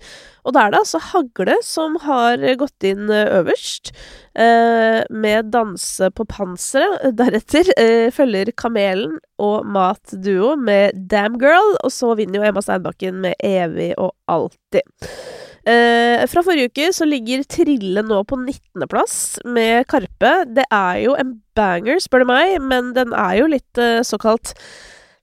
Og 0.43 0.55
da 0.55 0.65
er 0.65 0.73
det 0.73 0.81
altså 0.81 0.99
Hagle 1.11 1.55
som 1.63 1.95
har 2.03 2.41
gått 2.59 2.87
inn 2.87 3.07
øverst, 3.07 3.93
eh, 4.35 5.03
med 5.09 5.51
'Danse 5.51 6.09
på 6.11 6.25
panseret'. 6.25 7.15
Deretter 7.15 7.71
eh, 7.77 8.11
følger 8.11 8.51
Kamelen 8.51 9.19
og 9.39 9.65
Mat 9.65 10.11
Duo 10.11 10.55
med 10.55 11.07
'Damn 11.07 11.39
Girl', 11.39 11.77
og 11.83 11.91
så 11.91 12.15
vinner 12.15 12.39
jo 12.39 12.49
Emma 12.49 12.61
Steinbakken 12.61 13.21
med 13.21 13.35
'Evig 13.43 13.93
og 13.97 14.15
alltid'. 14.27 15.42
Eh, 15.63 16.21
fra 16.27 16.41
forrige 16.43 16.73
uke 16.73 16.89
så 16.91 17.05
ligger 17.07 17.45
Trille 17.47 18.01
nå 18.03 18.17
på 18.27 18.35
19.-plass 18.35 19.15
med 19.47 19.87
Karpe. 19.87 20.33
Det 20.51 20.65
er 20.67 20.97
jo 21.05 21.13
en 21.19 21.37
banger, 21.55 22.01
spør 22.03 22.25
du 22.25 22.31
meg, 22.33 22.57
men 22.59 22.91
den 22.97 23.15
er 23.15 23.37
jo 23.39 23.47
litt 23.51 23.79
eh, 23.79 24.01
såkalt 24.03 24.51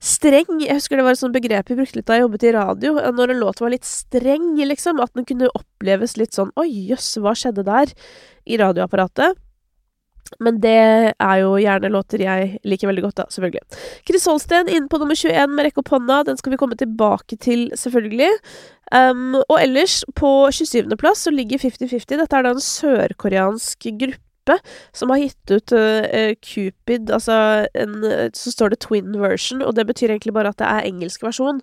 streng. 0.01 0.63
Jeg 0.63 0.79
husker 0.79 0.97
det 0.97 1.05
var 1.05 1.13
et 1.13 1.21
sånt 1.21 1.37
begrep 1.37 1.69
vi 1.69 1.77
brukte 1.77 1.99
litt 1.99 2.09
da 2.09 2.17
jeg 2.17 2.25
jobbet 2.25 2.47
i 2.49 2.55
radio. 2.57 2.95
Når 3.13 3.35
en 3.35 3.43
låt 3.43 3.61
var 3.61 3.73
litt 3.73 3.85
streng, 3.85 4.55
liksom. 4.57 5.03
At 5.03 5.13
den 5.13 5.29
kunne 5.29 5.51
oppleves 5.53 6.17
litt 6.17 6.33
sånn 6.33 6.49
Oi, 6.57 6.69
jøss, 6.89 7.13
hva 7.21 7.35
skjedde 7.37 7.67
der? 7.67 7.93
I 8.49 8.57
radioapparatet. 8.57 9.37
Men 10.39 10.59
det 10.63 10.77
er 11.11 11.35
jo 11.41 11.55
gjerne 11.59 11.91
låter 11.91 12.23
jeg 12.23 12.57
liker 12.67 12.89
veldig 12.91 13.03
godt, 13.07 13.17
da, 13.19 13.27
selvfølgelig. 13.33 13.79
Chris 14.07 14.27
Holsten 14.29 14.71
inn 14.71 14.87
på 14.91 15.01
nummer 15.01 15.17
21 15.17 15.55
med 15.55 15.67
rekke 15.67 15.83
opp 15.83 15.93
hånda. 15.93 16.21
Den 16.29 16.39
skal 16.39 16.55
vi 16.55 16.59
komme 16.61 16.79
tilbake 16.79 17.37
til, 17.41 17.67
selvfølgelig. 17.77 18.31
Um, 18.91 19.37
og 19.43 19.55
ellers, 19.59 20.01
på 20.15 20.49
27.-plass, 20.51 21.27
så 21.27 21.35
ligger 21.35 21.61
50-50. 21.61 22.09
Dette 22.15 22.37
er 22.37 22.47
da 22.47 22.55
en 22.55 22.65
sørkoreansk 22.65 23.89
gruppe 24.01 24.57
som 24.95 25.11
har 25.13 25.21
gitt 25.21 25.53
ut 25.53 25.73
uh, 25.77 26.33
Cupid, 26.41 27.11
altså 27.13 27.67
en, 27.77 27.97
Så 28.33 28.51
står 28.55 28.73
det 28.73 28.81
twin 28.87 29.13
version, 29.21 29.61
og 29.61 29.75
det 29.77 29.85
betyr 29.87 30.15
egentlig 30.15 30.33
bare 30.35 30.51
at 30.51 30.59
det 30.59 30.67
er 30.67 30.89
engelsk 30.89 31.23
versjon 31.23 31.61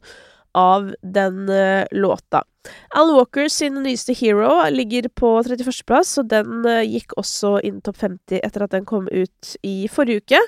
av 0.52 0.94
den 1.02 1.48
uh, 1.48 1.84
låta. 1.90 2.44
Al 2.96 3.12
Walker 3.14 3.48
sin 3.48 3.82
nyeste 3.82 4.12
Hero 4.12 4.50
ligger 4.70 5.08
på 5.08 5.30
31.-plass, 5.42 6.16
og 6.20 6.28
den 6.32 6.66
uh, 6.66 6.82
gikk 6.84 7.14
også 7.20 7.58
inn 7.64 7.80
topp 7.84 8.00
50 8.02 8.40
etter 8.42 8.64
at 8.64 8.74
den 8.74 8.86
kom 8.88 9.08
ut 9.08 9.52
i 9.66 9.88
forrige 9.92 10.24
uke. 10.24 10.40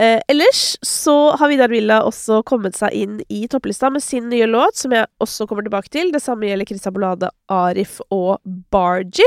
Uh, 0.00 0.18
ellers 0.30 0.76
så 0.86 1.16
har 1.38 1.50
Vidar 1.52 1.72
Villa 1.72 2.02
også 2.06 2.42
kommet 2.46 2.78
seg 2.78 2.94
inn 2.96 3.18
i 3.28 3.46
topplista 3.50 3.90
med 3.92 4.04
sin 4.04 4.28
nye 4.32 4.48
låt, 4.50 4.78
som 4.78 4.94
jeg 4.94 5.08
også 5.22 5.48
kommer 5.50 5.66
tilbake 5.66 5.92
til. 5.92 6.12
Det 6.14 6.22
samme 6.24 6.50
gjelder 6.50 6.70
Christa 6.70 6.92
Bolade, 6.94 7.32
Arif 7.52 7.98
og 8.10 8.38
Barji. 8.72 9.26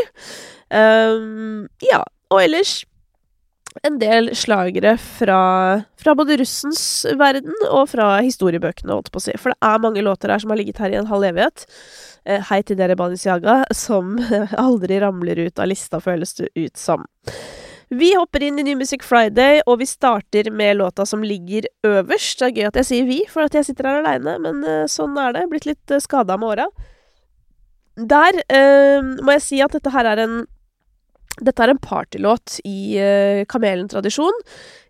Um, 0.69 1.67
ja, 1.83 2.03
og 2.29 2.43
ellers 2.43 2.83
en 3.87 3.99
del 4.01 4.31
slagere 4.37 4.95
fra, 5.01 5.39
fra, 5.99 6.15
både 6.17 6.39
russens 6.41 6.81
verden 7.19 7.55
og 7.69 7.89
fra 7.93 8.11
historiebøkene, 8.25 8.93
holdt 8.93 9.11
på 9.13 9.21
å 9.21 9.25
si. 9.29 9.35
For 9.39 9.53
det 9.53 9.69
er 9.69 9.83
mange 9.83 10.03
låter 10.05 10.33
her 10.33 10.41
som 10.43 10.53
har 10.53 10.59
ligget 10.59 10.81
her 10.83 10.93
i 10.93 10.99
en 10.99 11.09
halv 11.09 11.29
evighet. 11.31 11.65
Eh, 12.25 12.43
hei 12.51 12.61
til 12.65 12.79
dere, 12.79 12.97
banisjaga 12.99 13.61
som 13.75 14.17
aldri 14.67 14.99
ramler 15.03 15.45
ut 15.47 15.59
av 15.59 15.71
lista, 15.71 16.01
føles 16.03 16.35
det 16.39 16.51
ut 16.57 16.77
som. 16.79 17.07
Vi 17.89 18.11
hopper 18.13 18.43
inn 18.45 18.59
i 18.61 18.63
New 18.67 18.77
Music 18.77 19.01
Friday, 19.01 19.63
og 19.65 19.79
vi 19.81 19.87
starter 19.89 20.51
med 20.53 20.77
låta 20.77 21.07
som 21.09 21.23
ligger 21.25 21.65
øverst. 21.87 22.37
Det 22.39 22.51
er 22.51 22.55
gøy 22.59 22.67
at 22.69 22.77
jeg 22.81 22.89
sier 22.91 23.07
vi, 23.09 23.23
for 23.31 23.49
at 23.49 23.57
jeg 23.57 23.65
sitter 23.65 23.89
her 23.89 24.03
aleine, 24.03 24.35
men 24.43 24.61
uh, 24.61 24.85
sånn 24.85 25.17
er 25.17 25.33
det. 25.33 25.47
Blitt 25.49 25.65
litt 25.65 25.95
eh, 25.95 26.03
skada 26.03 26.37
med 26.37 26.53
åra. 26.53 26.67
Der 27.97 28.37
eh, 28.45 29.01
må 29.25 29.33
jeg 29.35 29.45
si 29.47 29.61
at 29.65 29.73
dette 29.73 29.91
her 29.95 30.07
er 30.11 30.21
en 30.21 30.37
dette 31.37 31.63
er 31.63 31.71
en 31.71 31.79
partylåt 31.81 32.59
i 32.67 32.99
uh, 32.99 33.45
Kamelen-tradisjon. 33.49 34.33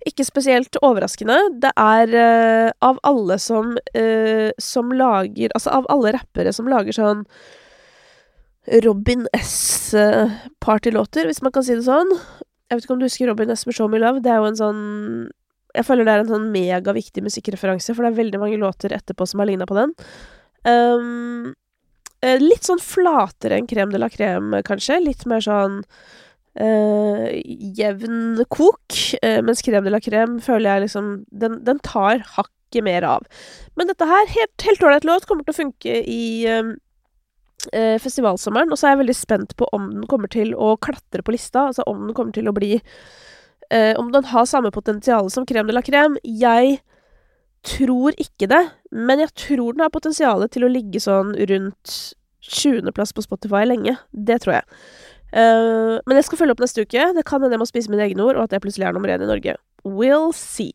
Ikke 0.08 0.26
spesielt 0.26 0.78
overraskende. 0.86 1.38
Det 1.62 1.72
er 1.78 2.08
uh, 2.16 2.70
av 2.86 3.00
alle 3.08 3.38
som, 3.42 3.78
uh, 3.96 4.50
som 4.62 4.92
lager 4.96 5.50
Altså 5.58 5.70
av 5.76 5.86
alle 5.94 6.12
rappere 6.16 6.54
som 6.56 6.70
lager 6.72 6.94
sånn 6.96 7.26
Robin 8.84 9.28
S-partylåter, 9.34 11.26
hvis 11.26 11.42
man 11.42 11.54
kan 11.56 11.64
si 11.66 11.74
det 11.74 11.86
sånn. 11.88 12.12
Jeg 12.70 12.76
vet 12.78 12.84
ikke 12.86 12.94
om 12.94 13.02
du 13.02 13.08
husker 13.08 13.30
Robin 13.32 13.50
S 13.54 13.66
med 13.66 13.76
Show 13.78 13.88
Me 13.90 14.00
Love. 14.02 14.22
Det 14.22 14.30
er 14.30 14.40
jo 14.42 14.50
en 14.50 14.60
sånn 14.60 14.82
Jeg 15.74 15.86
føler 15.88 16.04
det 16.06 16.14
er 16.14 16.22
en 16.26 16.34
sånn 16.34 16.52
megaviktig 16.54 17.22
musikkreferanse, 17.26 17.94
for 17.96 18.02
det 18.06 18.10
er 18.12 18.22
veldig 18.24 18.40
mange 18.42 18.62
låter 18.62 18.90
etterpå 18.94 19.24
som 19.30 19.40
har 19.42 19.48
ligna 19.50 19.66
på 19.70 19.78
den. 19.78 19.92
Um, 20.66 21.54
litt 22.42 22.66
sånn 22.68 22.82
flatere 22.84 23.56
enn 23.58 23.70
Crème 23.70 23.94
de 23.94 24.00
la 24.02 24.10
Crème, 24.12 24.62
kanskje. 24.68 25.00
Litt 25.02 25.26
mer 25.30 25.42
sånn 25.46 25.84
uh, 26.60 27.28
jevn 27.78 28.44
kok, 28.52 28.98
uh, 29.24 29.40
mens 29.46 29.64
crème 29.66 29.86
de 29.88 29.94
la 29.94 30.02
crème 30.04 30.40
føler 30.44 30.70
jeg 30.70 30.86
liksom 30.88 31.10
Den, 31.32 31.60
den 31.66 31.80
tar 31.86 32.24
hakket 32.36 32.84
mer 32.86 33.06
av. 33.08 33.26
Men 33.80 33.90
dette 33.90 34.06
her, 34.06 34.30
helt 34.30 34.84
ålreit 34.84 35.08
låt, 35.08 35.26
kommer 35.26 35.48
til 35.48 35.56
å 35.56 35.58
funke 35.58 35.96
i 36.06 36.46
uh, 36.46 36.76
festivalsommeren. 38.04 38.70
Og 38.70 38.78
så 38.78 38.88
er 38.88 38.94
jeg 38.94 39.02
veldig 39.04 39.18
spent 39.18 39.56
på 39.58 39.68
om 39.74 39.90
den 39.96 40.06
kommer 40.12 40.30
til 40.32 40.54
å 40.54 40.76
klatre 40.78 41.26
på 41.26 41.34
lista, 41.34 41.70
altså 41.72 41.88
om 41.90 42.06
den 42.06 42.14
kommer 42.18 42.36
til 42.36 42.50
å 42.50 42.56
bli 42.56 42.78
Om 43.70 44.08
den 44.10 44.26
har 44.26 44.46
samme 44.50 44.72
potensial 44.74 45.28
som 45.30 45.46
crème 45.46 45.70
de 45.70 45.74
la 45.76 45.84
crème. 45.86 46.16
Jeg 46.26 46.80
tror 47.62 48.16
ikke 48.18 48.48
det, 48.50 48.64
men 48.90 49.20
jeg 49.22 49.30
tror 49.38 49.76
den 49.76 49.84
har 49.84 49.92
potensial 49.94 50.42
til 50.50 50.66
å 50.66 50.72
ligge 50.72 51.02
sånn 51.04 51.36
rundt 51.52 51.94
20.-plass 52.50 53.14
på 53.14 53.26
Spotify 53.26 53.66
lenge. 53.68 53.98
Det 54.10 54.40
tror 54.42 54.60
jeg. 54.60 54.80
Uh, 55.34 55.98
men 56.08 56.20
jeg 56.20 56.30
skal 56.30 56.42
følge 56.42 56.56
opp 56.56 56.64
neste 56.64 56.86
uke. 56.86 57.10
Det 57.18 57.26
kan 57.28 57.44
hende 57.44 57.58
jeg 57.58 57.64
må 57.64 57.70
spise 57.70 57.92
mine 57.92 58.08
egne 58.08 58.26
ord, 58.26 58.40
og 58.40 58.48
at 58.48 58.56
jeg 58.56 58.64
plutselig 58.66 58.88
er 58.90 58.96
nummer 58.96 59.12
én 59.14 59.26
i 59.26 59.30
Norge. 59.30 59.58
We'll 59.86 60.32
see. 60.36 60.74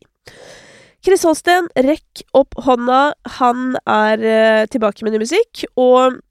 Chris 1.05 1.25
Holsten, 1.27 1.67
rekk 1.85 2.23
opp 2.33 2.55
hånda. 2.65 3.01
Han 3.39 3.75
er 3.83 4.23
uh, 4.25 4.63
tilbake 4.71 5.05
med 5.05 5.15
ny 5.15 5.25
musikk, 5.25 5.67
og 5.77 6.21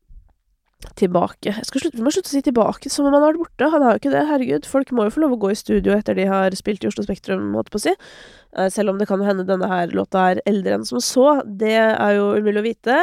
Tilbake 0.99 1.49
Jeg 1.49 1.67
skal 1.67 1.81
slutte, 1.81 2.03
må 2.05 2.13
slutte 2.13 2.29
å 2.29 2.35
si 2.35 2.43
tilbake 2.45 2.91
som 2.93 3.07
om 3.09 3.15
han 3.15 3.23
har 3.25 3.33
vært 3.33 3.41
borte. 3.41 3.69
Han 3.73 3.85
har 3.85 3.95
jo 3.95 4.03
ikke 4.03 4.13
det, 4.13 4.25
herregud. 4.29 4.67
Folk 4.69 4.93
må 4.95 5.07
jo 5.07 5.15
få 5.15 5.23
lov 5.25 5.37
å 5.37 5.39
gå 5.45 5.53
i 5.55 5.59
studio 5.59 5.95
etter 5.97 6.19
de 6.19 6.27
har 6.29 6.55
spilt 6.59 6.85
i 6.85 6.91
Oslo 6.91 7.07
Spektrum, 7.07 7.47
måte 7.55 7.73
på 7.73 7.81
si. 7.83 7.95
Uh, 8.53 8.69
selv 8.73 8.93
om 8.93 9.01
det 9.01 9.09
kan 9.11 9.23
hende 9.25 9.47
denne 9.49 9.71
her 9.71 9.95
låta 9.97 10.29
er 10.33 10.43
eldre 10.51 10.79
enn 10.79 10.87
som 10.89 11.01
så. 11.03 11.39
Det 11.45 11.73
er 11.81 12.19
jo 12.19 12.35
umulig 12.37 12.61
å 12.61 12.67
vite. 12.69 13.01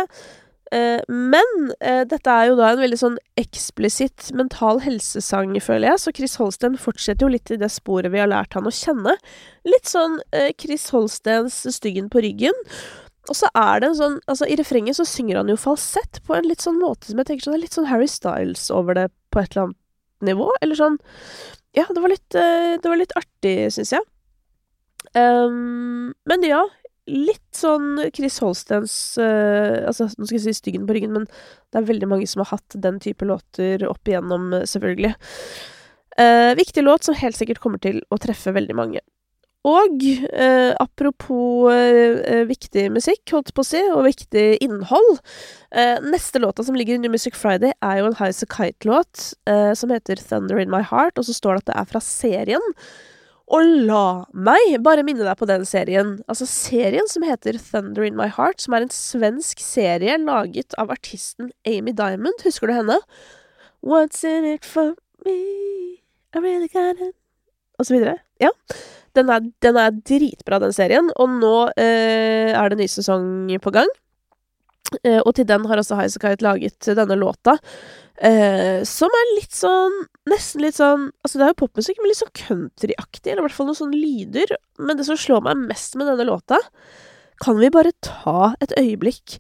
Eh, 0.72 1.02
men 1.12 1.74
eh, 1.84 2.04
dette 2.08 2.32
er 2.32 2.48
jo 2.48 2.56
da 2.56 2.70
en 2.72 2.80
veldig 2.80 3.00
sånn 3.02 3.18
eksplisitt 3.40 4.30
mental 4.38 4.80
helsesang, 4.86 5.58
føler 5.60 5.92
jeg, 5.92 6.02
så 6.04 6.14
Chris 6.16 6.38
Holsten 6.40 6.78
fortsetter 6.80 7.28
jo 7.28 7.34
litt 7.34 7.52
i 7.52 7.60
det 7.60 7.68
sporet 7.74 8.14
vi 8.14 8.22
har 8.22 8.32
lært 8.32 8.56
han 8.56 8.70
å 8.70 8.74
kjenne. 8.76 9.18
Litt 9.68 9.92
sånn 9.92 10.22
eh, 10.32 10.54
Chris 10.56 10.88
Holstens 10.96 11.60
Styggen 11.76 12.08
på 12.12 12.24
ryggen. 12.24 12.56
Og 13.30 13.38
så 13.38 13.52
er 13.54 13.84
det 13.84 13.92
en 13.92 14.00
sånn 14.00 14.16
Altså, 14.32 14.48
i 14.50 14.56
refrenget 14.58 14.98
så 14.98 15.04
synger 15.06 15.38
han 15.38 15.52
jo 15.52 15.60
falsett 15.60 16.18
på 16.26 16.34
en 16.34 16.48
litt 16.50 16.64
sånn 16.64 16.80
måte 16.82 17.12
som 17.12 17.20
jeg 17.22 17.28
tenker 17.30 17.46
sånn 17.46 17.54
Det 17.54 17.60
er 17.60 17.64
litt 17.68 17.76
sånn 17.78 17.90
Harry 17.92 18.08
Styles 18.10 18.64
over 18.74 18.98
det 18.98 19.04
på 19.30 19.44
et 19.44 19.54
eller 19.54 19.68
annet 19.68 20.26
nivå, 20.26 20.48
eller 20.66 20.80
sånn 20.80 20.98
Ja, 21.78 21.86
det 21.86 22.02
var 22.02 22.10
litt, 22.12 22.26
det 22.34 22.90
var 22.90 22.98
litt 22.98 23.14
artig, 23.16 23.54
syns 23.76 23.94
jeg. 23.94 24.08
Um, 25.14 26.12
men 26.28 26.44
ja, 26.48 26.64
litt 27.12 27.56
sånn 27.56 28.00
Chris 28.16 28.40
Holstens 28.44 28.96
uh, 29.22 29.84
Altså, 29.88 30.10
nå 30.16 30.28
skal 30.28 30.38
jeg 30.38 30.46
si 30.48 30.58
Styggen 30.58 30.88
på 30.88 30.98
ryggen, 30.98 31.14
men 31.16 31.28
det 31.28 31.82
er 31.82 31.88
veldig 31.88 32.10
mange 32.12 32.28
som 32.30 32.44
har 32.44 32.56
hatt 32.56 32.78
den 32.84 33.00
type 33.04 33.28
låter 33.28 33.84
opp 33.90 34.08
igjennom, 34.08 34.52
selvfølgelig. 34.68 35.14
Uh, 36.20 36.52
viktig 36.60 36.84
låt 36.84 37.08
som 37.08 37.18
helt 37.18 37.38
sikkert 37.38 37.62
kommer 37.64 37.82
til 37.84 38.02
å 38.12 38.20
treffe 38.22 38.54
veldig 38.56 38.78
mange. 38.78 39.04
Og 39.62 40.02
eh, 40.02 40.72
apropos 40.82 41.70
viktig 42.50 42.88
musikk, 42.96 43.22
holdt 43.30 43.52
på 43.54 43.62
å 43.62 43.68
si, 43.68 43.82
og 43.94 44.08
viktig 44.08 44.56
innhold 44.66 45.20
Neste 46.02 46.42
låta 46.42 46.66
som 46.66 46.74
ligger 46.74 46.98
New 46.98 47.14
Music 47.14 47.38
Friday, 47.38 47.76
er 47.86 48.00
jo 48.00 48.08
en 48.10 48.18
Highas 48.18 48.42
a 48.42 48.50
Kite-låt 48.50 49.22
som 49.78 49.94
heter 49.94 50.18
Thunder 50.18 50.58
In 50.58 50.74
My 50.74 50.82
Heart, 50.82 51.22
og 51.22 51.30
så 51.30 51.38
står 51.38 51.60
det 51.60 51.62
at 51.62 51.70
det 51.70 51.78
er 51.78 51.92
fra 51.94 52.02
serien. 52.02 52.74
Og 53.52 53.68
la 53.90 54.24
meg 54.32 54.78
bare 54.84 55.04
minne 55.04 55.26
deg 55.28 55.36
på 55.40 55.48
den 55.50 55.66
serien. 55.68 56.16
Altså 56.32 56.48
serien 56.48 57.08
som 57.12 57.26
heter 57.28 57.60
Thunder 57.60 58.06
In 58.08 58.16
My 58.16 58.30
Heart, 58.32 58.64
som 58.64 58.76
er 58.78 58.86
en 58.86 58.94
svensk 58.96 59.60
serie 59.64 60.16
laget 60.22 60.76
av 60.80 60.94
artisten 60.94 61.52
Amy 61.68 61.92
Diamond. 61.98 62.46
Husker 62.48 62.72
du 62.72 62.78
henne? 62.78 63.00
What's 63.84 64.24
in 64.24 64.48
it 64.48 64.64
for 64.64 64.96
me? 65.26 65.36
I 66.32 66.40
really 66.40 66.70
got 66.72 67.02
it 67.02 67.16
Og 67.80 67.86
så 67.86 67.98
videre. 67.98 68.16
Ja. 68.40 68.54
Den 69.18 69.30
er, 69.30 69.44
den 69.62 69.76
er 69.76 69.92
dritbra, 69.92 70.62
den 70.64 70.72
serien. 70.72 71.12
Og 71.20 71.34
nå 71.42 71.56
eh, 71.76 72.54
er 72.56 72.72
det 72.72 72.80
ny 72.80 72.88
sesong 72.88 73.52
på 73.60 73.74
gang. 73.76 73.90
Eh, 75.04 75.20
og 75.20 75.34
til 75.36 75.48
den 75.50 75.66
har 75.68 75.82
også 75.82 75.98
Highasakite 76.00 76.46
laget 76.46 76.92
denne 76.96 77.18
låta. 77.20 77.58
Eh, 78.22 78.84
som 78.88 79.12
er 79.12 79.32
litt 79.34 79.56
sånn 79.56 79.98
Nesten 80.30 80.62
litt 80.62 80.78
sånn 80.78 81.08
Altså, 81.24 81.40
det 81.40 81.46
er 81.46 81.54
jo 81.54 81.62
popmusikk, 81.64 81.98
men 82.02 82.12
litt 82.12 82.22
sånn 82.22 82.36
countryaktig, 82.38 83.32
eller 83.32 83.42
i 83.42 83.48
hvert 83.48 83.58
fall 83.58 83.70
noen 83.72 83.80
sånne 83.80 83.98
lyder. 83.98 84.56
Men 84.82 85.00
det 85.00 85.08
som 85.08 85.20
slår 85.20 85.44
meg 85.48 85.66
mest 85.72 85.98
med 85.98 86.10
denne 86.12 86.28
låta, 86.30 86.60
kan 87.42 87.58
vi 87.58 87.72
bare 87.74 87.96
ta 88.06 88.54
et 88.62 88.74
øyeblikk 88.78 89.40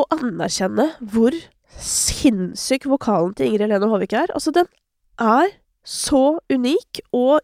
og 0.00 0.10
anerkjenne 0.16 0.88
hvor 1.12 1.34
sinnssyk 1.80 2.88
vokalen 2.90 3.36
til 3.36 3.46
Ingrid 3.46 3.68
Helene 3.68 3.90
Håvik 3.92 4.16
er? 4.16 4.32
Altså, 4.34 4.50
den 4.54 4.66
er 5.22 5.54
så 5.86 6.40
unik 6.50 7.04
og 7.16 7.38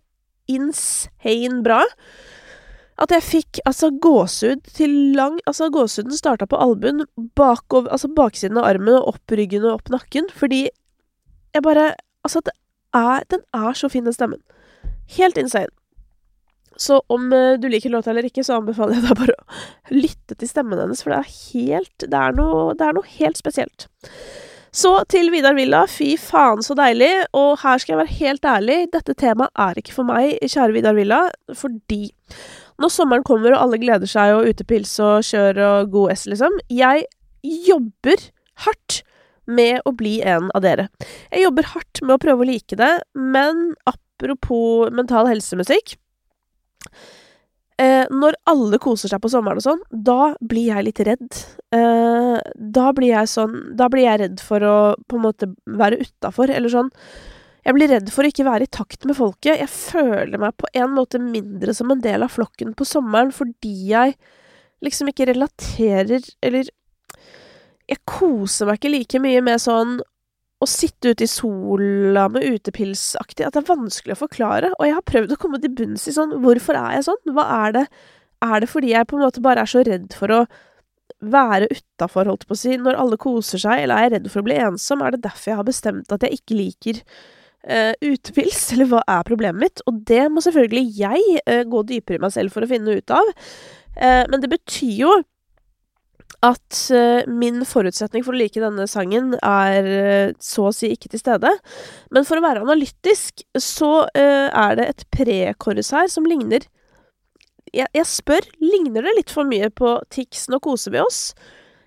insane 0.51 1.63
bra 1.67 1.83
at 3.03 3.13
jeg 3.13 3.25
fikk 3.27 3.61
altså 3.69 3.91
gåsehud 4.01 4.63
til 4.77 4.93
lang 5.17 5.37
Altså, 5.45 5.69
gåsehuden 5.73 6.17
starta 6.17 6.47
på 6.49 6.57
albuen, 6.57 7.05
bakover 7.37 7.93
Altså 7.93 8.09
baksiden 8.09 8.57
av 8.57 8.69
armen 8.71 8.95
og 8.97 9.11
opp 9.15 9.35
ryggen 9.37 9.67
og 9.67 9.81
opp 9.81 9.91
nakken, 9.93 10.31
fordi 10.33 10.67
jeg 11.53 11.65
bare 11.65 11.91
Altså, 12.27 12.43
er 12.97 13.27
Den 13.31 13.43
er 13.55 13.73
så 13.79 13.91
fin, 13.93 14.05
den 14.05 14.17
stemmen. 14.17 14.43
Helt 15.17 15.39
insane. 15.39 15.71
Så 16.77 17.01
om 17.09 17.31
uh, 17.33 17.57
du 17.61 17.69
liker 17.73 17.91
låta 17.91 18.11
eller 18.13 18.27
ikke, 18.29 18.45
så 18.45 18.59
anbefaler 18.59 18.99
jeg 18.99 19.07
deg 19.07 19.21
bare 19.21 19.37
å 19.39 19.95
lytte 19.97 20.37
til 20.37 20.51
stemmen 20.51 20.81
hennes, 20.81 21.01
for 21.03 21.15
det 21.15 21.23
er 21.23 21.31
helt 21.55 22.05
Det 22.05 22.21
er 22.21 22.37
noe, 22.37 22.75
det 22.77 22.85
er 22.85 22.99
noe 22.99 23.15
helt 23.17 23.41
spesielt. 23.41 23.89
Så 24.77 24.91
til 25.09 25.31
Vidar 25.33 25.57
Villa. 25.57 25.87
Fy 25.89 26.11
faen, 26.21 26.61
så 26.61 26.77
deilig. 26.77 27.09
Og 27.37 27.55
her 27.63 27.81
skal 27.81 27.95
jeg 27.95 28.03
være 28.03 28.19
helt 28.19 28.49
ærlig, 28.51 28.79
dette 28.93 29.17
temaet 29.17 29.65
er 29.67 29.81
ikke 29.81 29.95
for 29.97 30.09
meg, 30.09 30.37
kjære 30.43 30.77
Vidar 30.77 30.97
Villa, 30.99 31.23
fordi 31.57 32.11
når 32.77 32.93
sommeren 32.93 33.25
kommer 33.25 33.55
og 33.55 33.63
alle 33.63 33.81
gleder 33.81 34.11
seg 34.11 34.35
og 34.37 34.51
utepils 34.51 34.93
og 35.01 35.25
kjør 35.25 35.63
og 35.65 35.93
god 35.95 36.13
S, 36.13 36.27
liksom 36.29 36.59
Jeg 36.69 37.07
jobber 37.71 38.27
hardt 38.67 39.01
med 39.47 39.81
å 39.87 39.93
bli 39.97 40.19
en 40.27 40.51
av 40.55 40.65
dere. 40.65 40.89
Jeg 41.31 41.47
jobber 41.47 41.71
hardt 41.75 42.03
med 42.03 42.17
å 42.17 42.23
prøve 42.23 42.45
å 42.45 42.49
like 42.49 42.79
det, 42.79 42.93
men 43.15 43.71
apropos 43.89 44.91
mental 44.97 45.29
helsemusikk 45.29 45.97
eh, 47.83 48.07
Når 48.09 48.39
alle 48.49 48.79
koser 48.81 49.13
seg 49.13 49.21
på 49.21 49.31
sommeren 49.33 49.61
og 49.61 49.67
sånn, 49.67 49.83
da 49.91 50.35
blir 50.41 50.71
jeg 50.73 50.87
litt 50.89 51.03
redd. 51.09 51.41
Eh, 51.77 52.37
da 52.57 52.91
blir 52.97 53.13
jeg 53.13 53.33
sånn 53.33 53.57
Da 53.77 53.91
blir 53.93 54.07
jeg 54.07 54.23
redd 54.23 54.45
for 54.45 54.65
å 54.65 54.77
på 55.05 55.19
en 55.19 55.27
måte 55.27 55.51
være 55.67 56.01
utafor, 56.05 56.53
eller 56.53 56.73
sånn 56.73 56.93
jeg 57.67 57.75
blir 57.75 57.91
redd 57.91 58.11
for 58.15 58.23
å 58.23 58.31
ikke 58.31 58.45
være 58.47 58.67
i 58.69 58.71
takt 58.71 59.03
med 59.11 59.17
folket. 59.19 59.59
Jeg 59.59 59.67
føler 59.67 60.39
meg 60.39 60.55
på 60.55 60.69
en 60.79 60.93
måte 60.95 61.19
mindre 61.19 61.73
som 61.75 61.91
en 61.91 62.03
del 62.05 62.23
av 62.23 62.31
flokken 62.31 62.77
på 62.79 62.87
sommeren 62.87 63.33
fordi 63.35 63.73
jeg 63.91 64.15
liksom 64.85 65.11
ikke 65.11 65.27
relaterer 65.33 66.23
Eller 66.45 66.69
jeg 67.91 68.03
koser 68.09 68.69
meg 68.69 68.81
ikke 68.81 68.93
like 68.93 69.23
mye 69.23 69.43
med 69.47 69.63
sånn 69.63 69.99
å 70.63 70.67
sitte 70.69 71.13
ute 71.13 71.27
i 71.27 71.31
sola 71.31 72.27
med 72.33 72.47
utepilsaktig 72.49 73.45
At 73.45 73.57
det 73.57 73.61
er 73.61 73.69
vanskelig 73.69 74.15
å 74.15 74.23
forklare. 74.23 74.71
Og 74.79 74.87
jeg 74.89 74.97
har 74.97 75.05
prøvd 75.05 75.35
å 75.35 75.41
komme 75.41 75.61
til 75.61 75.75
bunns 75.77 76.07
i 76.09 76.15
sånn 76.17 76.33
Hvorfor 76.43 76.79
er 76.81 76.97
jeg 76.97 77.09
sånn? 77.11 77.35
Hva 77.37 77.45
er 77.67 77.77
det? 77.77 77.85
Er 78.47 78.63
det 78.65 78.71
fordi 78.71 78.95
jeg 78.95 79.09
på 79.09 79.19
en 79.19 79.27
måte 79.27 79.45
bare 79.45 79.65
er 79.65 79.71
så 79.71 79.85
redd 79.87 80.17
for 80.17 80.33
å 80.33 80.41
være 81.25 81.69
utafor, 81.71 82.29
holdt 82.29 82.45
på 82.49 82.57
å 82.57 82.59
si, 82.59 82.75
når 82.81 82.99
alle 83.01 83.17
koser 83.21 83.61
seg, 83.63 83.83
eller 83.83 83.97
er 83.97 84.07
jeg 84.07 84.13
redd 84.17 84.27
for 84.33 84.43
å 84.43 84.49
bli 84.49 84.59
ensom? 84.61 85.05
Er 85.05 85.15
det 85.15 85.23
derfor 85.25 85.53
jeg 85.53 85.61
har 85.61 85.69
bestemt 85.69 86.13
at 86.13 86.27
jeg 86.27 86.41
ikke 86.41 86.59
liker 86.59 86.99
uh, 87.01 87.95
utepils, 88.05 88.61
eller 88.75 88.91
hva 88.91 89.01
er 89.09 89.25
problemet 89.29 89.63
mitt? 89.63 89.85
Og 89.89 90.03
det 90.09 90.27
må 90.33 90.45
selvfølgelig 90.45 90.85
jeg 90.99 91.41
uh, 91.49 91.63
gå 91.69 91.85
dypere 91.89 92.21
i 92.21 92.25
meg 92.27 92.35
selv 92.37 92.53
for 92.53 92.67
å 92.67 92.71
finne 92.71 92.99
ut 92.99 93.17
av. 93.17 93.33
Uh, 93.97 94.25
men 94.33 94.43
det 94.43 94.53
betyr 94.53 95.01
jo 95.07 95.15
at 96.47 96.79
min 97.27 97.65
forutsetning 97.67 98.25
for 98.27 98.37
å 98.37 98.39
like 98.41 98.61
denne 98.63 98.87
sangen 98.91 99.35
er 99.41 100.33
så 100.43 100.69
å 100.69 100.75
si 100.75 100.93
ikke 100.95 101.11
til 101.13 101.23
stede. 101.23 101.51
Men 102.15 102.27
for 102.29 102.39
å 102.39 102.45
være 102.45 102.63
analytisk, 102.63 103.43
så 103.59 104.07
er 104.15 104.79
det 104.79 104.89
et 104.93 105.05
prekorus 105.15 105.93
her 105.97 106.11
som 106.13 106.29
ligner 106.29 106.69
jeg, 107.75 107.89
jeg, 107.93 108.07
spør, 108.09 108.47
ligner 108.63 109.07
det 109.07 109.15
litt 109.19 109.33
for 109.33 109.49
mye 109.49 109.69
på 109.75 109.99
Tix 110.13 110.49
'Nå 110.49 110.61
koser 110.65 110.95
vi 110.95 111.03
oss'? 111.03 111.35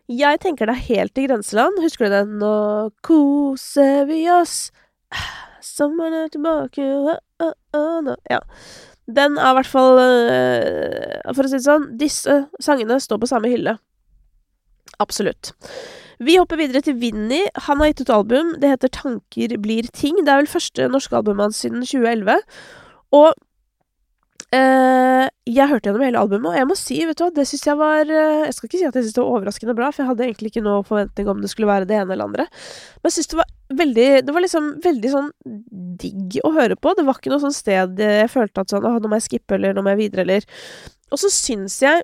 Jeg 0.10 0.42
tenker 0.42 0.66
det 0.66 0.76
er 0.76 0.88
helt 0.90 1.18
i 1.22 1.26
grenseland. 1.28 1.82
Husker 1.84 2.10
du 2.10 2.16
den 2.16 2.38
'Nå 2.42 2.92
koser 3.06 4.06
vi 4.10 4.26
oss'? 4.34 4.72
sommeren 5.62 6.26
er 6.26 6.30
tilbake 6.32 6.84
uh, 6.84 7.54
uh. 7.76 8.16
Ja. 8.30 8.40
Den 9.10 9.38
er 9.38 9.52
i 9.52 9.56
hvert 9.58 9.70
fall 9.70 9.98
For 11.34 11.44
å 11.44 11.50
si 11.50 11.58
det 11.58 11.66
sånn, 11.66 11.88
disse 11.98 12.36
sangene 12.62 13.00
står 13.02 13.22
på 13.22 13.30
samme 13.32 13.50
hylle. 13.50 13.78
Absolutt. 15.00 15.54
Vi 16.20 16.36
hopper 16.36 16.60
videre 16.60 16.84
til 16.84 16.98
Vinni. 17.00 17.46
Han 17.68 17.80
har 17.80 17.94
gitt 17.94 18.04
ut 18.04 18.10
album. 18.12 18.56
Det 18.60 18.74
heter 18.74 18.92
Tanker 18.92 19.56
blir 19.64 19.88
ting. 19.96 20.18
Det 20.20 20.34
er 20.34 20.42
vel 20.42 20.52
første 20.52 20.90
norske 20.92 21.16
albumet 21.16 21.48
hans 21.48 21.62
siden 21.64 21.86
2011. 21.86 22.42
Og 23.16 23.30
eh, 24.52 25.30
jeg 25.48 25.70
hørte 25.72 25.88
gjennom 25.88 26.04
hele 26.04 26.20
albumet, 26.20 26.50
og 26.52 26.60
jeg 26.60 26.68
må 26.68 26.78
si, 26.78 27.00
vet 27.08 27.18
du 27.18 27.24
hva, 27.24 27.32
det 27.38 27.48
syns 27.48 27.64
jeg 27.70 27.80
var 27.80 28.04
uh, 28.04 28.44
Jeg 28.44 28.58
skal 28.58 28.70
ikke 28.70 28.82
si 28.82 28.90
at 28.90 29.00
jeg 29.00 29.08
syns 29.08 29.16
det 29.16 29.24
var 29.24 29.32
overraskende 29.38 29.78
bra, 29.80 29.90
for 29.94 30.04
jeg 30.04 30.12
hadde 30.12 30.28
egentlig 30.28 30.52
ikke 30.52 30.66
noe 30.68 30.84
forventning 30.86 31.32
om 31.32 31.42
det 31.42 31.54
skulle 31.54 31.72
være 31.72 31.88
det 31.90 31.98
ene 32.02 32.14
eller 32.14 32.28
andre. 32.28 32.50
Men 33.00 33.10
jeg 33.10 33.18
syns 33.18 33.32
det 33.32 33.40
var 33.40 33.56
veldig 33.80 34.08
Det 34.28 34.36
var 34.36 34.44
liksom 34.44 34.70
veldig 34.84 35.16
sånn 35.16 35.34
digg 36.04 36.40
å 36.44 36.54
høre 36.60 36.76
på. 36.76 36.94
Det 37.00 37.08
var 37.08 37.22
ikke 37.22 37.32
noe 37.32 37.46
sånn 37.48 37.56
sted 37.56 38.04
jeg 38.04 38.32
følte 38.36 38.66
at 38.66 38.76
sånn 38.76 38.92
Å, 38.92 38.98
nå 39.00 39.08
må 39.08 39.22
jeg 39.22 39.30
skippe, 39.30 39.56
eller 39.56 39.78
nå 39.78 39.86
må 39.86 39.96
jeg 39.96 40.04
videre, 40.04 40.28
eller 40.28 40.50
Og 41.14 41.24
så 41.24 41.32
syns 41.34 41.80
jeg 41.86 42.04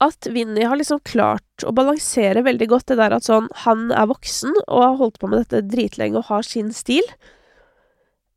at 0.00 0.28
Vinni 0.32 0.64
har 0.64 0.78
liksom 0.80 1.02
klart 1.04 1.64
å 1.66 1.74
balansere 1.76 2.44
veldig 2.46 2.68
godt 2.70 2.88
det 2.92 2.98
der 3.00 3.14
at 3.16 3.26
sånn 3.26 3.50
Han 3.66 3.90
er 3.92 4.08
voksen 4.08 4.54
og 4.62 4.80
har 4.82 4.96
holdt 5.00 5.20
på 5.20 5.28
med 5.30 5.42
dette 5.42 5.66
dritlenge 5.68 6.20
og 6.20 6.30
har 6.30 6.46
sin 6.46 6.72
stil. 6.72 7.04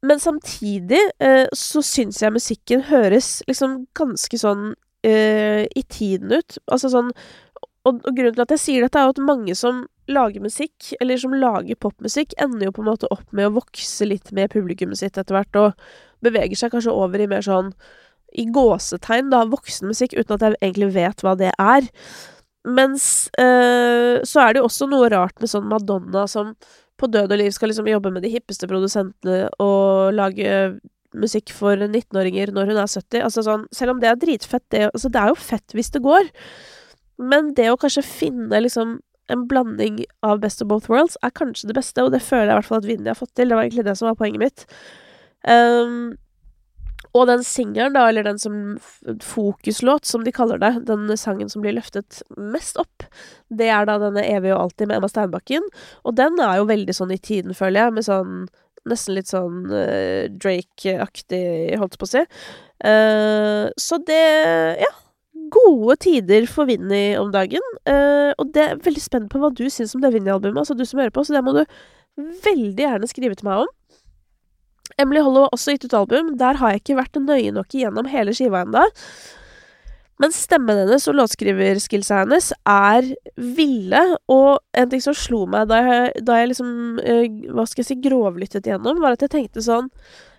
Men 0.03 0.19
samtidig 0.19 0.99
eh, 1.23 1.47
så 1.55 1.83
syns 1.85 2.19
jeg 2.21 2.35
musikken 2.35 2.83
høres 2.89 3.37
liksom 3.47 3.85
ganske 3.95 4.39
sånn 4.39 4.73
eh, 5.07 5.63
i 5.63 5.83
tiden 5.87 6.35
ut. 6.35 6.59
Altså 6.67 6.91
sånn 6.91 7.13
og, 7.83 7.99
og, 7.99 8.11
grunnen 8.15 8.35
til 8.35 8.43
at 8.45 8.53
jeg 8.55 8.63
sier 8.63 8.85
dette, 8.85 8.99
er 8.99 9.09
jo 9.09 9.15
at 9.15 9.23
mange 9.23 9.55
som 9.59 9.83
lager 10.11 10.43
musikk, 10.43 10.93
eller 11.03 11.19
som 11.19 11.35
lager 11.35 11.79
popmusikk, 11.79 12.35
ender 12.43 12.67
jo 12.67 12.75
på 12.75 12.83
en 12.83 12.89
måte 12.91 13.09
opp 13.11 13.25
med 13.35 13.49
å 13.49 13.57
vokse 13.57 14.07
litt 14.07 14.31
med 14.35 14.51
publikummet 14.51 14.99
sitt 14.99 15.19
etter 15.19 15.35
hvert, 15.35 15.59
og 15.59 16.23
beveger 16.23 16.59
seg 16.59 16.71
kanskje 16.71 16.95
over 16.95 17.23
i 17.23 17.27
mer 17.27 17.43
sånn 17.43 17.73
i 18.39 18.45
gåsetegn, 18.53 19.31
da, 19.33 19.43
voksenmusikk, 19.51 20.15
uten 20.17 20.35
at 20.35 20.45
jeg 20.45 20.59
egentlig 20.61 20.93
vet 20.95 21.23
hva 21.25 21.35
det 21.39 21.51
er. 21.61 21.89
Mens 22.63 23.27
øh, 23.41 24.23
så 24.23 24.43
er 24.43 24.53
det 24.53 24.61
jo 24.61 24.69
også 24.69 24.87
noe 24.87 25.09
rart 25.11 25.35
med 25.43 25.51
sånn 25.51 25.67
Madonna 25.67 26.23
som 26.31 26.53
på 26.99 27.09
død 27.11 27.33
og 27.33 27.39
liv 27.41 27.51
skal 27.51 27.71
liksom 27.71 27.89
jobbe 27.89 28.11
med 28.13 28.23
de 28.23 28.31
hippeste 28.31 28.69
produsentene 28.69 29.49
og 29.63 30.13
lage 30.15 30.77
musikk 31.13 31.51
for 31.53 31.77
19-åringer 31.77 32.53
når 32.53 32.71
hun 32.71 32.79
er 32.79 32.89
70. 32.89 33.23
Altså 33.25 33.43
sånn, 33.45 33.65
selv 33.75 33.95
om 33.95 34.01
det 34.01 34.09
er 34.09 34.21
dritfett, 34.21 34.63
det, 34.73 34.87
altså 34.91 35.11
det 35.13 35.21
er 35.21 35.33
jo 35.33 35.41
fett 35.41 35.75
hvis 35.75 35.91
det 35.93 36.03
går. 36.05 36.29
Men 37.21 37.51
det 37.57 37.69
å 37.71 37.79
kanskje 37.79 38.05
finne 38.05 38.63
liksom 38.63 38.97
en 39.31 39.45
blanding 39.47 40.01
av 40.25 40.41
Best 40.43 40.61
of 40.63 40.69
Both 40.71 40.91
Worlds 40.91 41.15
er 41.23 41.33
kanskje 41.35 41.69
det 41.69 41.77
beste, 41.77 42.03
og 42.03 42.11
det 42.13 42.23
føler 42.23 42.49
jeg 42.49 42.55
i 42.55 42.59
hvert 42.59 42.69
fall 42.69 42.81
at 42.81 42.89
Vinni 42.89 43.11
har 43.11 43.19
fått 43.19 43.33
til. 43.37 43.49
Det 43.49 43.57
var 43.57 43.67
egentlig 43.67 43.85
det 43.87 43.95
som 43.99 44.09
var 44.09 44.19
poenget 44.19 44.43
mitt. 44.43 44.65
Um, 45.47 46.15
og 47.11 47.27
den 47.29 47.43
singelen, 47.45 47.93
da, 47.97 48.07
eller 48.09 48.25
den 48.25 48.39
som 48.41 48.57
fokuslåt, 49.21 50.07
som 50.09 50.23
de 50.25 50.33
kaller 50.33 50.61
det, 50.61 50.71
den 50.87 51.11
sangen 51.19 51.51
som 51.51 51.63
blir 51.63 51.75
løftet 51.75 52.21
mest 52.37 52.79
opp, 52.81 53.05
det 53.53 53.69
er 53.69 53.87
da 53.89 53.99
denne 54.01 54.23
Evig 54.25 54.53
og 54.55 54.61
alltid 54.67 54.89
med 54.89 54.97
Emma 54.97 55.09
Steinbakken. 55.11 55.67
Og 56.07 56.17
den 56.17 56.39
er 56.41 56.57
jo 56.59 56.69
veldig 56.71 56.95
sånn 56.97 57.13
i 57.13 57.21
tiden, 57.21 57.57
føler 57.57 57.85
jeg, 57.87 57.97
med 57.99 58.09
sånn 58.09 58.43
Nesten 58.83 59.15
litt 59.15 59.29
sånn 59.31 59.69
uh, 59.71 60.25
Drake-aktig, 60.27 61.43
holdt 61.79 61.93
på 61.95 62.03
å 62.03 62.09
si. 62.17 62.23
Uh, 62.83 63.71
så 63.79 64.01
det 64.03 64.25
Ja. 64.83 64.91
Gode 65.53 65.95
tider 66.01 66.47
for 66.49 66.65
Vinni 66.65 67.13
om 67.19 67.29
dagen. 67.31 67.61
Uh, 67.85 68.33
og 68.41 68.49
det 68.55 68.63
er 68.63 68.79
veldig 68.81 69.03
spent 69.03 69.29
på 69.29 69.39
hva 69.39 69.51
du 69.53 69.67
syns 69.69 69.93
om 69.95 70.01
det 70.01 70.09
Vinni-albumet, 70.15 70.63
altså 70.63 70.75
du 70.75 70.83
som 70.89 70.99
hører 70.99 71.13
på, 71.13 71.23
så 71.23 71.35
det 71.35 71.43
må 71.45 71.53
du 71.55 71.61
veldig 72.17 72.83
gjerne 72.85 73.09
skrive 73.09 73.37
til 73.37 73.47
meg 73.47 73.63
om. 73.63 73.71
Emily 75.01 75.21
Hollow 75.23 75.47
har 75.47 75.55
også 75.55 75.75
gitt 75.75 75.87
ut 75.87 75.95
album. 75.97 76.33
Der 76.39 76.59
har 76.59 76.73
jeg 76.73 76.83
ikke 76.83 76.99
vært 76.99 77.21
nøye 77.21 77.53
nok 77.55 77.73
igjennom 77.73 78.09
hele 78.11 78.35
skiva 78.35 78.63
ennå. 78.65 78.85
Men 80.21 80.33
stemmen 80.35 80.77
hennes 80.77 81.07
og 81.09 81.17
låtskriverskillsa 81.17 82.21
hennes 82.21 82.51
er 82.69 83.07
ville, 83.35 84.03
og 84.31 84.61
en 84.77 84.91
ting 84.91 85.01
som 85.03 85.17
slo 85.17 85.43
meg 85.49 85.67
da 85.71 85.79
jeg, 85.81 86.23
da 86.27 86.37
jeg 86.39 86.51
liksom 86.51 87.01
uh, 87.01 87.25
Hva 87.55 87.65
skal 87.67 87.81
jeg 87.81 87.89
si 87.89 87.99
grovlyttet 88.05 88.69
igjennom, 88.69 89.01
var 89.01 89.17
at 89.17 89.25
jeg 89.25 89.33
tenkte 89.33 89.63
sånn 89.65 89.89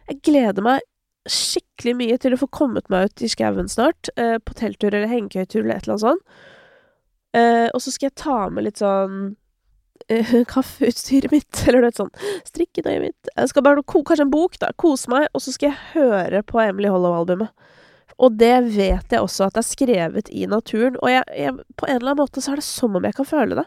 Jeg 0.09 0.23
gleder 0.31 0.65
meg 0.65 0.85
skikkelig 1.29 1.95
mye 1.97 2.17
til 2.21 2.37
å 2.37 2.39
få 2.39 2.51
kommet 2.53 2.91
meg 2.93 3.09
ut 3.09 3.23
i 3.25 3.31
skauen 3.33 3.69
snart, 3.73 4.13
uh, 4.21 4.37
på 4.39 4.57
telttur 4.57 4.93
eller 4.93 5.11
hengekøytur 5.11 5.63
eller 5.63 5.79
et 5.79 5.87
eller 5.87 5.97
annet 5.97 6.07
sånt. 6.07 6.43
Uh, 7.35 7.69
og 7.75 7.81
så 7.83 7.91
skal 7.91 8.11
jeg 8.11 8.21
ta 8.21 8.41
med 8.53 8.69
litt 8.69 8.79
sånn 8.79 9.33
kaffeutstyret 10.55 11.33
mitt, 11.33 11.61
eller 11.69 11.87
noe 11.87 11.95
sånt. 11.97 12.19
strikketøyet 12.49 13.03
mitt 13.03 13.31
Jeg 13.31 13.51
skal 13.51 13.65
bare 13.67 13.85
Kanskje 13.85 14.27
en 14.27 14.33
bok, 14.33 14.59
da. 14.61 14.73
Kose 14.81 15.11
meg, 15.13 15.29
og 15.33 15.45
så 15.45 15.55
skal 15.55 15.73
jeg 15.73 15.93
høre 15.95 16.43
på 16.47 16.61
Emily 16.63 16.91
Hollow-albumet. 16.93 17.53
Og 18.23 18.37
det 18.39 18.55
vet 18.77 19.11
jeg 19.11 19.23
også 19.23 19.49
at 19.49 19.57
det 19.57 19.65
er 19.65 19.67
skrevet 19.67 20.29
i 20.31 20.45
naturen, 20.47 20.99
og 21.03 21.11
jeg, 21.11 21.25
jeg, 21.35 21.55
på 21.81 21.89
en 21.89 21.97
eller 21.99 22.13
annen 22.13 22.23
måte 22.23 22.43
så 22.45 22.53
er 22.55 22.61
det 22.61 22.67
som 22.67 22.95
om 22.95 23.07
jeg 23.07 23.17
kan 23.17 23.27
føle 23.27 23.59
det. 23.59 23.65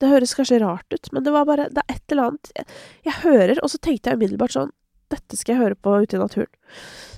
Det 0.00 0.08
høres 0.08 0.36
kanskje 0.36 0.60
rart 0.62 0.94
ut, 0.94 1.10
men 1.12 1.24
det 1.26 1.32
var 1.34 1.48
bare 1.48 1.66
Det 1.68 1.82
er 1.82 1.96
et 1.96 2.14
eller 2.14 2.30
annet 2.30 2.52
jeg, 2.56 2.68
jeg 3.08 3.16
hører, 3.24 3.58
og 3.60 3.72
så 3.72 3.80
tenkte 3.82 4.10
jeg 4.10 4.20
umiddelbart 4.20 4.54
sånn 4.54 4.70
Dette 5.12 5.36
skal 5.36 5.56
jeg 5.56 5.64
høre 5.64 5.76
på 5.76 5.96
ute 6.04 6.16
i 6.16 6.22
naturen. 6.22 6.52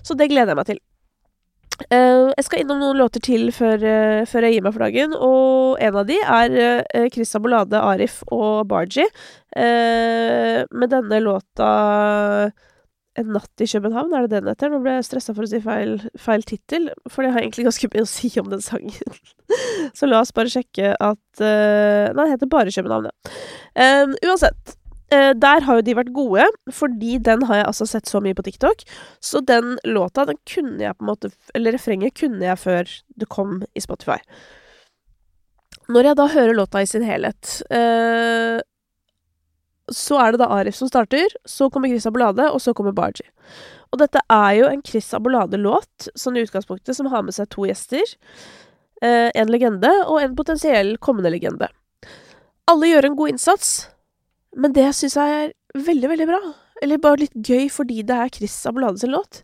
Så 0.02 0.16
det 0.18 0.30
gleder 0.32 0.54
jeg 0.54 0.58
meg 0.58 0.70
til. 0.70 0.80
Uh, 1.88 2.30
jeg 2.36 2.46
skal 2.46 2.62
innom 2.62 2.80
noen 2.82 2.98
låter 3.00 3.22
til 3.24 3.48
før, 3.54 3.80
uh, 3.80 4.24
før, 4.28 4.46
jeg 4.46 4.56
gir 4.56 4.66
meg 4.66 4.74
for 4.74 4.84
dagen, 4.84 5.14
og 5.16 5.80
en 5.82 5.98
av 6.02 6.08
de 6.08 6.18
er 6.20 6.58
uh, 6.58 7.06
Chris 7.14 7.34
Abolade, 7.38 7.80
Arif 7.80 8.20
og 8.30 8.66
Barji. 8.70 9.08
med 9.52 10.88
denne 10.88 11.18
låta 11.20 11.70
en 13.20 13.32
natt 13.34 13.60
i 13.60 13.66
København, 13.68 14.14
er 14.16 14.24
det 14.24 14.38
den 14.38 14.48
heter? 14.48 14.70
Nå 14.72 14.80
ble 14.80 14.94
jeg 14.96 15.04
stressa 15.04 15.34
for 15.36 15.44
å 15.44 15.50
si 15.50 15.60
feil, 15.60 15.98
feil 16.16 16.44
tittel, 16.48 16.88
for 17.12 17.24
det 17.24 17.34
har 17.34 17.42
egentlig 17.42 17.66
ganske 17.68 17.90
mye 17.92 18.04
å 18.06 18.08
si 18.08 18.30
om 18.40 18.48
den 18.52 18.64
sangen. 18.64 19.18
så 19.98 20.08
la 20.08 20.22
oss 20.22 20.32
bare 20.32 20.52
sjekke 20.52 20.94
at 20.96 21.42
uh, 21.42 22.08
Nei, 22.12 22.24
den 22.24 22.32
heter 22.32 22.52
bare 22.52 22.72
København, 22.72 23.10
ja. 23.10 23.34
Um, 23.76 24.16
uansett. 24.24 24.78
Uh, 25.12 25.32
der 25.36 25.66
har 25.66 25.78
jo 25.78 25.84
de 25.84 25.96
vært 25.98 26.14
gode, 26.16 26.46
fordi 26.72 27.18
den 27.20 27.44
har 27.50 27.60
jeg 27.60 27.68
altså 27.68 27.88
sett 27.90 28.08
så 28.08 28.22
mye 28.24 28.36
på 28.38 28.46
TikTok. 28.46 28.84
Så 29.20 29.42
den 29.44 29.76
låta, 29.84 30.24
den 30.28 30.40
kunne 30.48 30.80
jeg 30.80 30.96
på 30.96 31.04
en 31.04 31.12
måte 31.12 31.32
Eller 31.54 31.76
refrenget 31.76 32.16
kunne 32.18 32.44
jeg 32.46 32.58
før 32.58 32.96
det 33.20 33.28
kom 33.28 33.60
i 33.76 33.84
Spotify. 33.84 34.18
Når 35.92 36.08
jeg 36.08 36.16
da 36.16 36.28
hører 36.32 36.56
låta 36.56 36.80
i 36.80 36.88
sin 36.88 37.04
helhet 37.04 37.58
eh, 37.74 38.62
så 39.90 40.18
er 40.22 40.32
det 40.32 40.42
da 40.42 40.50
Arif 40.54 40.76
som 40.78 40.88
starter, 40.88 41.32
så 41.48 41.68
kommer 41.70 41.90
Chris 41.90 42.06
Abolade, 42.06 42.48
og 42.50 42.60
så 42.62 42.74
kommer 42.76 42.94
Barji. 42.96 43.26
Og 43.92 44.00
dette 44.00 44.22
er 44.30 44.52
jo 44.56 44.68
en 44.70 44.82
Chris 44.86 45.10
Abolade-låt, 45.16 46.08
sånn 46.18 46.38
i 46.38 46.44
utgangspunktet, 46.46 46.96
som 46.96 47.10
har 47.12 47.24
med 47.26 47.36
seg 47.36 47.50
to 47.52 47.66
gjester. 47.68 48.14
Eh, 49.02 49.28
en 49.34 49.52
legende 49.52 49.90
og 50.06 50.22
en 50.22 50.36
potensiell 50.38 50.94
kommende 51.02 51.32
legende. 51.34 51.68
Alle 52.70 52.92
gjør 52.92 53.10
en 53.10 53.18
god 53.18 53.34
innsats, 53.34 53.72
men 54.56 54.74
det 54.76 54.88
syns 54.96 55.16
jeg 55.16 55.36
er 55.38 55.52
veldig, 55.86 56.08
veldig 56.12 56.28
bra, 56.28 56.40
eller 56.82 57.02
bare 57.02 57.24
litt 57.24 57.36
gøy 57.36 57.68
fordi 57.72 58.02
det 58.06 58.16
er 58.16 58.32
Chris 58.34 58.56
Abolade 58.68 59.00
sin 59.00 59.14
låt, 59.14 59.42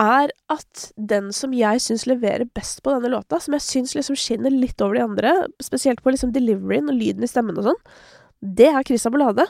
er 0.00 0.32
at 0.52 0.86
den 0.96 1.28
som 1.36 1.52
jeg 1.56 1.82
syns 1.84 2.06
leverer 2.08 2.48
best 2.56 2.80
på 2.84 2.94
denne 2.94 3.10
låta, 3.12 3.40
som 3.42 3.56
jeg 3.56 3.66
syns 3.66 3.94
liksom 3.96 4.16
skinner 4.16 4.52
litt 4.54 4.80
over 4.80 4.96
de 4.96 5.04
andre, 5.04 5.34
spesielt 5.62 6.00
på 6.04 6.14
liksom 6.14 6.32
deliveryen 6.36 6.88
og 6.92 6.96
lyden 6.96 7.26
i 7.26 7.30
stemmen 7.30 7.58
og 7.60 7.68
sånn, 7.68 7.80
det 8.40 8.70
er 8.70 8.86
Chris 8.88 9.04
Abolade. 9.08 9.44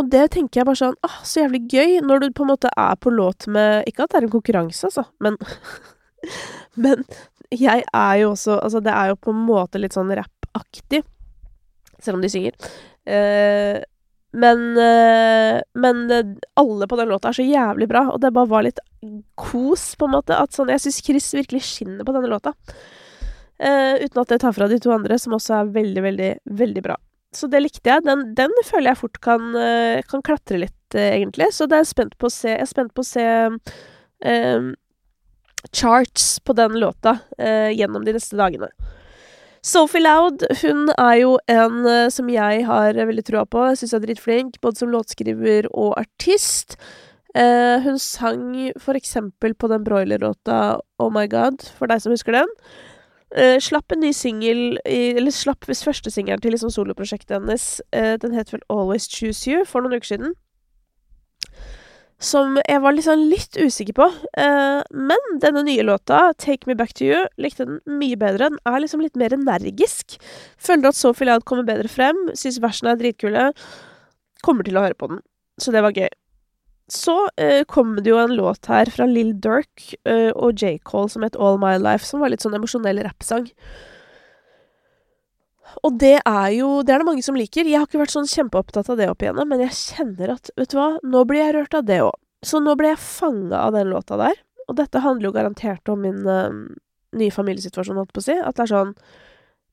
Og 0.00 0.08
det 0.10 0.24
tenker 0.34 0.60
jeg 0.60 0.66
bare 0.66 0.80
sånn 0.80 0.96
åh, 1.06 1.16
så 1.26 1.44
jævlig 1.44 1.60
gøy, 1.70 1.98
når 2.06 2.22
du 2.22 2.28
på 2.34 2.46
en 2.46 2.52
måte 2.54 2.70
er 2.78 2.96
på 2.98 3.12
låt 3.12 3.46
med 3.52 3.84
Ikke 3.90 4.06
at 4.06 4.12
det 4.14 4.20
er 4.20 4.26
en 4.26 4.32
konkurranse, 4.32 4.88
altså, 4.88 5.04
men 5.22 5.36
Men 6.80 7.04
jeg 7.50 7.82
er 7.82 8.14
jo 8.20 8.32
også 8.34 8.58
Altså, 8.60 8.80
det 8.84 8.92
er 8.94 9.10
jo 9.10 9.18
på 9.20 9.34
en 9.34 9.42
måte 9.46 9.80
litt 9.80 9.96
sånn 9.96 10.12
rappaktig, 10.14 11.02
selv 12.00 12.18
om 12.18 12.24
de 12.24 12.30
synger. 12.32 12.56
Uh, 13.08 13.80
men 14.30 14.60
uh, 14.78 15.58
Men 15.74 16.02
alle 16.54 16.86
på 16.86 16.96
den 17.00 17.08
låta 17.10 17.30
er 17.30 17.38
så 17.40 17.46
jævlig 17.46 17.88
bra, 17.90 18.04
og 18.12 18.20
det 18.22 18.30
bare 18.36 18.50
var 18.50 18.66
litt 18.66 18.78
kos, 19.34 19.94
på 19.98 20.06
en 20.06 20.14
måte. 20.14 20.36
At 20.36 20.54
sånn 20.54 20.70
Jeg 20.70 20.84
syns 20.84 21.02
Chris 21.02 21.30
virkelig 21.34 21.64
skinner 21.66 22.06
på 22.06 22.14
denne 22.14 22.30
låta. 22.30 22.54
uten 23.60 24.20
at 24.22 24.28
det 24.28 24.38
tar 24.40 24.52
fra 24.56 24.68
de 24.68 24.78
to 24.80 24.92
andre, 24.92 25.18
som 25.18 25.34
også 25.36 25.54
er 25.58 25.72
veldig, 25.74 26.02
veldig, 26.02 26.30
veldig 26.60 26.82
bra. 26.84 26.96
Så 27.32 27.46
det 27.46 27.62
likte 27.62 27.92
jeg. 27.92 28.04
Den, 28.06 28.32
den 28.34 28.54
føler 28.66 28.92
jeg 28.92 29.00
fort 29.04 29.20
kan, 29.22 29.52
eh, 29.54 30.02
kan 30.10 30.22
klatre 30.26 30.58
litt, 30.64 30.94
eh, 30.94 31.14
egentlig. 31.20 31.52
Så 31.54 31.68
det 31.70 31.78
er 31.78 31.84
jeg 31.84 31.92
spent 31.92 32.16
på 32.18 32.26
å 32.26 32.34
se. 32.34 32.54
Jeg 32.56 32.64
er 32.66 32.70
spent 32.70 32.94
på 32.94 33.04
å 33.04 33.10
se 33.10 33.26
um, 34.26 34.72
charts 35.76 36.32
på 36.42 36.56
den 36.58 36.78
låta 36.80 37.20
uh, 37.38 37.70
gjennom 37.70 38.06
de 38.06 38.16
neste 38.16 38.38
dagene. 38.40 38.70
Sophie 39.62 40.00
Loud 40.00 40.46
hun 40.62 40.88
er 40.94 41.14
jo 41.20 41.36
en 41.50 41.84
uh, 41.84 42.08
som 42.12 42.30
jeg 42.32 42.64
har 42.66 42.96
veldig 42.96 43.26
trua 43.28 43.44
på. 43.44 43.66
Jeg 43.70 43.82
syns 43.82 43.94
hun 43.94 44.00
er 44.00 44.06
dritflink, 44.08 44.60
både 44.64 44.80
som 44.80 44.92
låtskriver 44.92 45.68
og 45.74 45.94
artist. 46.00 46.78
Eh, 47.34 47.80
hun 47.84 47.98
sang 47.98 48.72
for 48.82 48.98
eksempel 48.98 49.54
på 49.54 49.68
den 49.70 49.84
broiler-låta 49.86 50.80
Oh 50.98 51.12
My 51.14 51.28
God, 51.30 51.62
for 51.78 51.86
deg 51.86 52.02
som 52.02 52.10
husker 52.10 52.34
den. 52.34 52.48
Eh, 53.30 53.60
slapp 53.62 53.92
en 53.94 54.00
ny 54.02 54.10
singel 54.10 54.80
Eller 54.84 55.30
slapp 55.30 55.62
hvis 55.68 55.84
første 55.86 56.10
singelen 56.10 56.40
til 56.42 56.50
liksom 56.50 56.72
soloprosjektet 56.74 57.36
hennes. 57.36 57.80
Eh, 57.94 58.16
den 58.18 58.34
het 58.34 58.50
vel 58.52 58.64
Always 58.68 59.06
Choose 59.06 59.46
You 59.46 59.64
for 59.64 59.82
noen 59.82 60.00
uker 60.00 60.16
siden. 60.16 60.34
Som 62.20 62.58
jeg 62.60 62.82
var 62.84 62.92
liksom 62.92 63.22
litt 63.30 63.56
usikker 63.56 63.96
på. 63.96 64.06
Eh, 64.36 64.80
men 64.92 65.38
denne 65.40 65.64
nye 65.64 65.84
låta, 65.88 66.34
Take 66.36 66.68
Me 66.68 66.76
Back 66.76 66.92
To 66.98 67.06
You, 67.06 67.24
likte 67.40 67.64
den 67.64 67.80
mye 68.00 68.18
bedre. 68.20 68.50
Den 68.50 68.60
er 68.68 68.82
liksom 68.82 69.00
litt 69.00 69.16
mer 69.20 69.32
energisk. 69.32 70.18
Føler 70.60 70.90
at 70.90 70.98
Sophie 70.98 71.30
Loud 71.30 71.46
kommer 71.48 71.64
bedre 71.68 71.88
frem. 71.88 72.26
Syns 72.36 72.60
versene 72.60 72.92
er 72.92 73.00
dritkule. 73.00 73.50
Kommer 74.44 74.68
til 74.68 74.76
å 74.76 74.84
høre 74.84 74.98
på 75.00 75.08
den. 75.14 75.22
Så 75.60 75.72
det 75.72 75.84
var 75.84 75.96
gøy. 75.96 76.10
Så 76.90 77.14
eh, 77.38 77.62
kom 77.70 77.94
det 77.96 78.10
jo 78.10 78.18
en 78.18 78.34
låt 78.34 78.66
her 78.68 78.90
fra 78.90 79.06
Lill 79.06 79.32
Durk 79.40 79.92
eh, 80.04 80.30
og 80.34 80.58
J. 80.58 80.76
Cole 80.84 81.08
som 81.12 81.24
het 81.24 81.38
All 81.38 81.60
My 81.62 81.76
Life, 81.78 82.04
som 82.04 82.20
var 82.20 82.32
litt 82.32 82.42
sånn 82.44 82.56
emosjonell 82.58 83.00
rappsang. 83.06 83.46
Og 85.86 85.96
det 86.00 86.18
er 86.18 86.48
jo 86.56 86.82
Det 86.86 86.94
er 86.94 87.02
det 87.02 87.08
mange 87.08 87.24
som 87.24 87.38
liker. 87.38 87.68
Jeg 87.68 87.78
har 87.78 87.88
ikke 87.88 88.02
vært 88.02 88.14
sånn 88.14 88.28
kjempeopptatt 88.30 88.90
av 88.92 89.00
det 89.00 89.08
opp 89.12 89.22
igjennom, 89.24 89.48
men 89.50 89.62
jeg 89.64 89.76
kjenner 89.78 90.34
at, 90.36 90.52
vet 90.58 90.72
du 90.72 90.78
hva, 90.80 90.90
nå 91.02 91.24
blir 91.28 91.44
jeg 91.44 91.56
rørt 91.56 91.78
av 91.78 91.88
det 91.88 92.00
òg. 92.04 92.14
Så 92.46 92.60
nå 92.64 92.74
ble 92.78 92.94
jeg 92.94 93.02
fanga 93.04 93.66
av 93.66 93.74
den 93.76 93.90
låta 93.92 94.16
der. 94.20 94.38
Og 94.70 94.78
dette 94.78 95.02
handler 95.04 95.28
jo 95.28 95.34
garantert 95.34 95.90
om 95.92 96.04
min 96.04 96.22
uh, 96.28 96.52
nye 97.18 97.34
familiesituasjon, 97.34 97.98
holdt 98.00 98.14
på 98.16 98.22
å 98.22 98.28
si. 98.28 98.36
At 98.38 98.56
det 98.58 98.68
er 98.68 98.76
sånn 98.76 98.94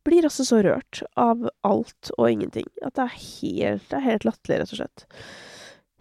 Blir 0.07 0.23
altså 0.23 0.45
så 0.47 0.62
rørt 0.63 1.01
av 1.19 1.49
alt 1.67 2.10
og 2.15 2.29
ingenting. 2.29 2.67
At 2.79 2.95
det 2.95 3.03
er 3.03 3.15
helt, 3.17 3.89
det 3.89 3.97
er 3.97 4.05
helt 4.05 4.23
latterlig, 4.23 4.62
rett 4.62 4.71
og 4.71 4.79
slett. 4.79 5.03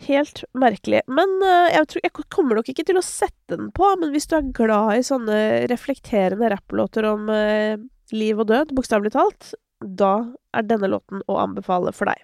Helt 0.06 0.42
merkelig. 0.54 1.00
Men 1.10 1.32
uh, 1.42 1.66
jeg, 1.72 1.88
tror, 1.90 2.04
jeg 2.04 2.26
kommer 2.30 2.60
nok 2.60 2.70
ikke 2.70 2.84
til 2.86 3.00
å 3.00 3.02
sette 3.02 3.56
den 3.56 3.72
på, 3.74 3.88
men 3.98 4.12
hvis 4.14 4.30
du 4.30 4.36
er 4.38 4.52
glad 4.54 5.00
i 5.00 5.06
sånne 5.08 5.40
reflekterende 5.72 6.52
rapplåter 6.54 7.08
om 7.10 7.26
uh, 7.32 7.74
liv 8.14 8.38
og 8.38 8.46
død, 8.52 8.76
bokstavelig 8.78 9.16
talt, 9.16 9.56
da 9.80 10.32
er 10.56 10.66
denne 10.66 10.90
låten 10.90 11.22
å 11.28 11.38
anbefale 11.42 11.92
for 11.96 12.10
deg. 12.10 12.22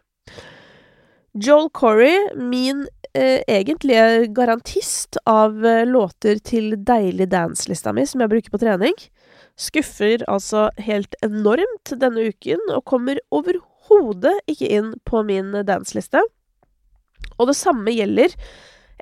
Joel 1.33 1.71
Corey, 1.73 2.17
min 2.37 2.85
eh, 3.17 3.41
egentlige 3.49 4.29
garantist 4.37 5.17
av 5.29 5.57
låter 5.89 6.41
til 6.45 6.75
deilig 6.77 7.31
dance-lista 7.33 7.95
mi, 7.97 8.05
som 8.09 8.21
jeg 8.21 8.33
bruker 8.35 8.53
på 8.53 8.61
trening, 8.61 8.97
skuffer 9.57 10.25
altså 10.29 10.69
helt 10.81 11.17
enormt 11.25 11.95
denne 12.01 12.29
uken, 12.33 12.61
og 12.73 12.85
kommer 12.89 13.21
overhodet 13.33 14.37
ikke 14.51 14.69
inn 14.77 14.93
på 15.09 15.25
min 15.29 15.55
dance-liste. 15.69 16.21
Og 17.39 17.49
det 17.49 17.57
samme 17.59 17.93
gjelder 17.95 18.35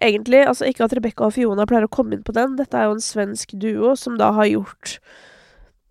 egentlig 0.01 0.45
Altså 0.47 0.69
ikke 0.69 0.87
at 0.87 0.95
Rebekka 0.97 1.27
og 1.27 1.35
Fiona 1.37 1.67
pleier 1.69 1.85
å 1.85 1.93
komme 1.93 2.17
inn 2.17 2.25
på 2.25 2.33
den. 2.37 2.57
Dette 2.57 2.79
er 2.79 2.89
jo 2.89 2.97
en 2.97 3.05
svensk 3.05 3.53
duo 3.61 3.95
som 3.99 4.17
da 4.21 4.31
har 4.37 4.49
gjort 4.49 4.97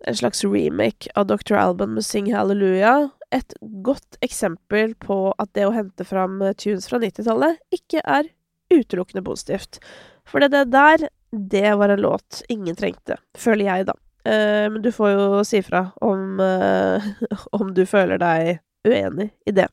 en 0.06 0.16
slags 0.16 0.44
remake 0.44 1.10
av 1.14 1.26
Dr. 1.26 1.54
Alban 1.60 1.94
med 1.94 2.04
Sing 2.04 2.30
Hallelujah. 2.34 3.08
Et 3.30 3.54
godt 3.60 4.18
eksempel 4.24 4.94
på 4.98 5.30
at 5.38 5.52
det 5.54 5.66
å 5.68 5.74
hente 5.74 6.06
fram 6.06 6.40
tunes 6.58 6.88
fra 6.90 6.98
90-tallet 7.02 7.60
ikke 7.74 8.02
er 8.02 8.30
utelukkende 8.74 9.22
positivt. 9.26 9.80
For 10.28 10.42
det 10.42 10.64
der, 10.72 11.08
det 11.30 11.74
var 11.78 11.92
en 11.92 12.02
låt 12.02 12.42
ingen 12.48 12.76
trengte, 12.78 13.18
føler 13.38 13.66
jeg, 13.66 13.90
da. 13.90 13.96
Uh, 14.20 14.66
men 14.72 14.82
du 14.84 14.90
får 14.92 15.14
jo 15.14 15.44
si 15.48 15.62
fra 15.64 15.86
om, 16.04 16.42
uh, 16.42 17.06
om 17.58 17.70
du 17.74 17.86
føler 17.88 18.20
deg 18.20 18.58
uenig 18.86 19.30
i 19.48 19.54
det. 19.56 19.68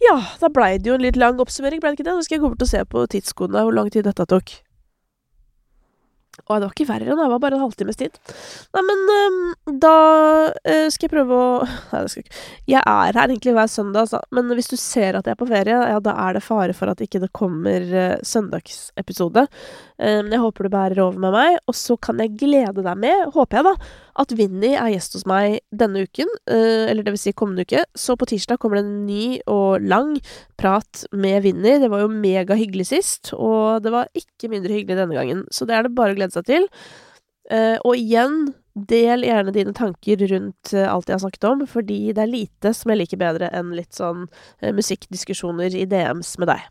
Ja, 0.00 0.16
da 0.40 0.48
blei 0.48 0.78
det 0.78 0.88
jo 0.88 0.96
en 0.96 1.04
litt 1.04 1.18
lang 1.20 1.40
oppsummering, 1.42 1.80
blei 1.82 1.92
det 1.92 2.00
ikke 2.00 2.08
det? 2.08 2.16
Nå 2.16 2.24
skal 2.24 2.38
jeg 2.38 2.42
gå 2.42 2.50
bort 2.54 2.64
og 2.64 2.70
se 2.70 2.82
på 2.88 3.04
tidskodene 3.12 3.66
hvor 3.66 3.76
lang 3.76 3.90
tid 3.92 4.08
dette 4.08 4.26
tok. 4.30 4.54
Å, 6.40 6.56
det 6.56 6.66
var 6.66 6.72
ikke 6.72 6.86
verre, 6.88 7.16
det 7.18 7.28
var 7.32 7.40
bare 7.42 7.58
en 7.58 7.64
halvtimes 7.64 7.98
tid. 8.00 8.16
Nei, 8.74 8.82
men 8.86 9.02
um, 9.12 9.40
da 9.82 9.94
uh, 10.54 10.86
skal 10.92 11.06
jeg 11.06 11.12
prøve 11.12 11.36
å 11.36 11.48
Nei, 11.90 12.02
det 12.04 12.12
skal 12.12 12.24
ikke. 12.24 12.44
Jeg 12.70 12.80
er 12.80 13.18
her 13.18 13.26
egentlig 13.26 13.54
hver 13.56 13.70
søndag, 13.70 14.06
altså. 14.06 14.22
Men 14.34 14.50
hvis 14.56 14.70
du 14.70 14.76
ser 14.80 15.18
at 15.18 15.28
jeg 15.28 15.36
er 15.36 15.40
på 15.40 15.50
ferie, 15.50 15.76
ja, 15.92 16.00
da 16.02 16.14
er 16.28 16.38
det 16.38 16.44
fare 16.46 16.76
for 16.76 16.92
at 16.92 17.02
ikke 17.04 17.22
det 17.24 17.32
kommer 17.36 17.86
uh, 17.92 18.16
søndagsepisode. 18.26 19.46
Um, 20.00 20.30
jeg 20.32 20.40
håper 20.40 20.64
du 20.64 20.72
bærer 20.72 21.00
over 21.02 21.18
med 21.20 21.34
meg, 21.34 21.58
og 21.68 21.76
så 21.76 21.92
kan 22.00 22.20
jeg 22.22 22.32
glede 22.40 22.80
deg 22.86 23.00
med, 23.02 23.26
håper 23.34 23.58
jeg 23.58 23.66
da, 23.66 23.88
at 24.22 24.30
Vinni 24.38 24.70
er 24.72 24.94
gjest 24.94 25.18
hos 25.18 25.26
meg 25.28 25.58
denne 25.76 26.06
uken, 26.08 26.30
uh, 26.48 26.86
eller 26.88 27.04
det 27.04 27.12
vil 27.12 27.20
si 27.20 27.34
kommende 27.36 27.66
uke. 27.68 27.82
Så 27.92 28.16
på 28.16 28.30
tirsdag 28.30 28.62
kommer 28.62 28.80
det 28.80 28.86
en 28.86 29.04
ny 29.04 29.26
og 29.50 29.84
lang 29.84 30.14
prat 30.60 31.04
med 31.12 31.44
Vinni. 31.44 31.76
Det 31.82 31.92
var 31.92 32.06
jo 32.06 32.14
megahyggelig 32.14 32.88
sist, 32.94 33.34
og 33.36 33.84
det 33.84 33.92
var 33.92 34.08
ikke 34.16 34.48
mindre 34.52 34.72
hyggelig 34.78 35.02
denne 35.02 35.20
gangen. 35.20 35.44
Så 35.52 35.68
det 35.68 35.76
er 35.76 35.84
det 35.84 35.92
bare 35.98 36.16
å 36.16 36.20
glede 36.22 36.38
seg 36.38 36.48
til. 36.48 36.66
Uh, 37.52 37.76
og 37.84 37.92
igjen, 38.00 38.54
del 38.72 39.26
gjerne 39.26 39.52
dine 39.52 39.76
tanker 39.76 40.24
rundt 40.32 40.72
alt 40.78 41.10
jeg 41.10 41.18
har 41.18 41.24
snakket 41.26 41.48
om, 41.50 41.68
fordi 41.68 42.02
det 42.16 42.24
er 42.24 42.36
lite 42.38 42.72
som 42.72 42.94
jeg 42.94 43.02
liker 43.02 43.20
bedre 43.20 43.52
enn 43.52 43.74
litt 43.76 43.92
sånn 43.98 44.28
musikkdiskusjoner 44.62 45.74
i 45.76 45.88
DMs 45.90 46.38
med 46.40 46.54
deg. 46.54 46.70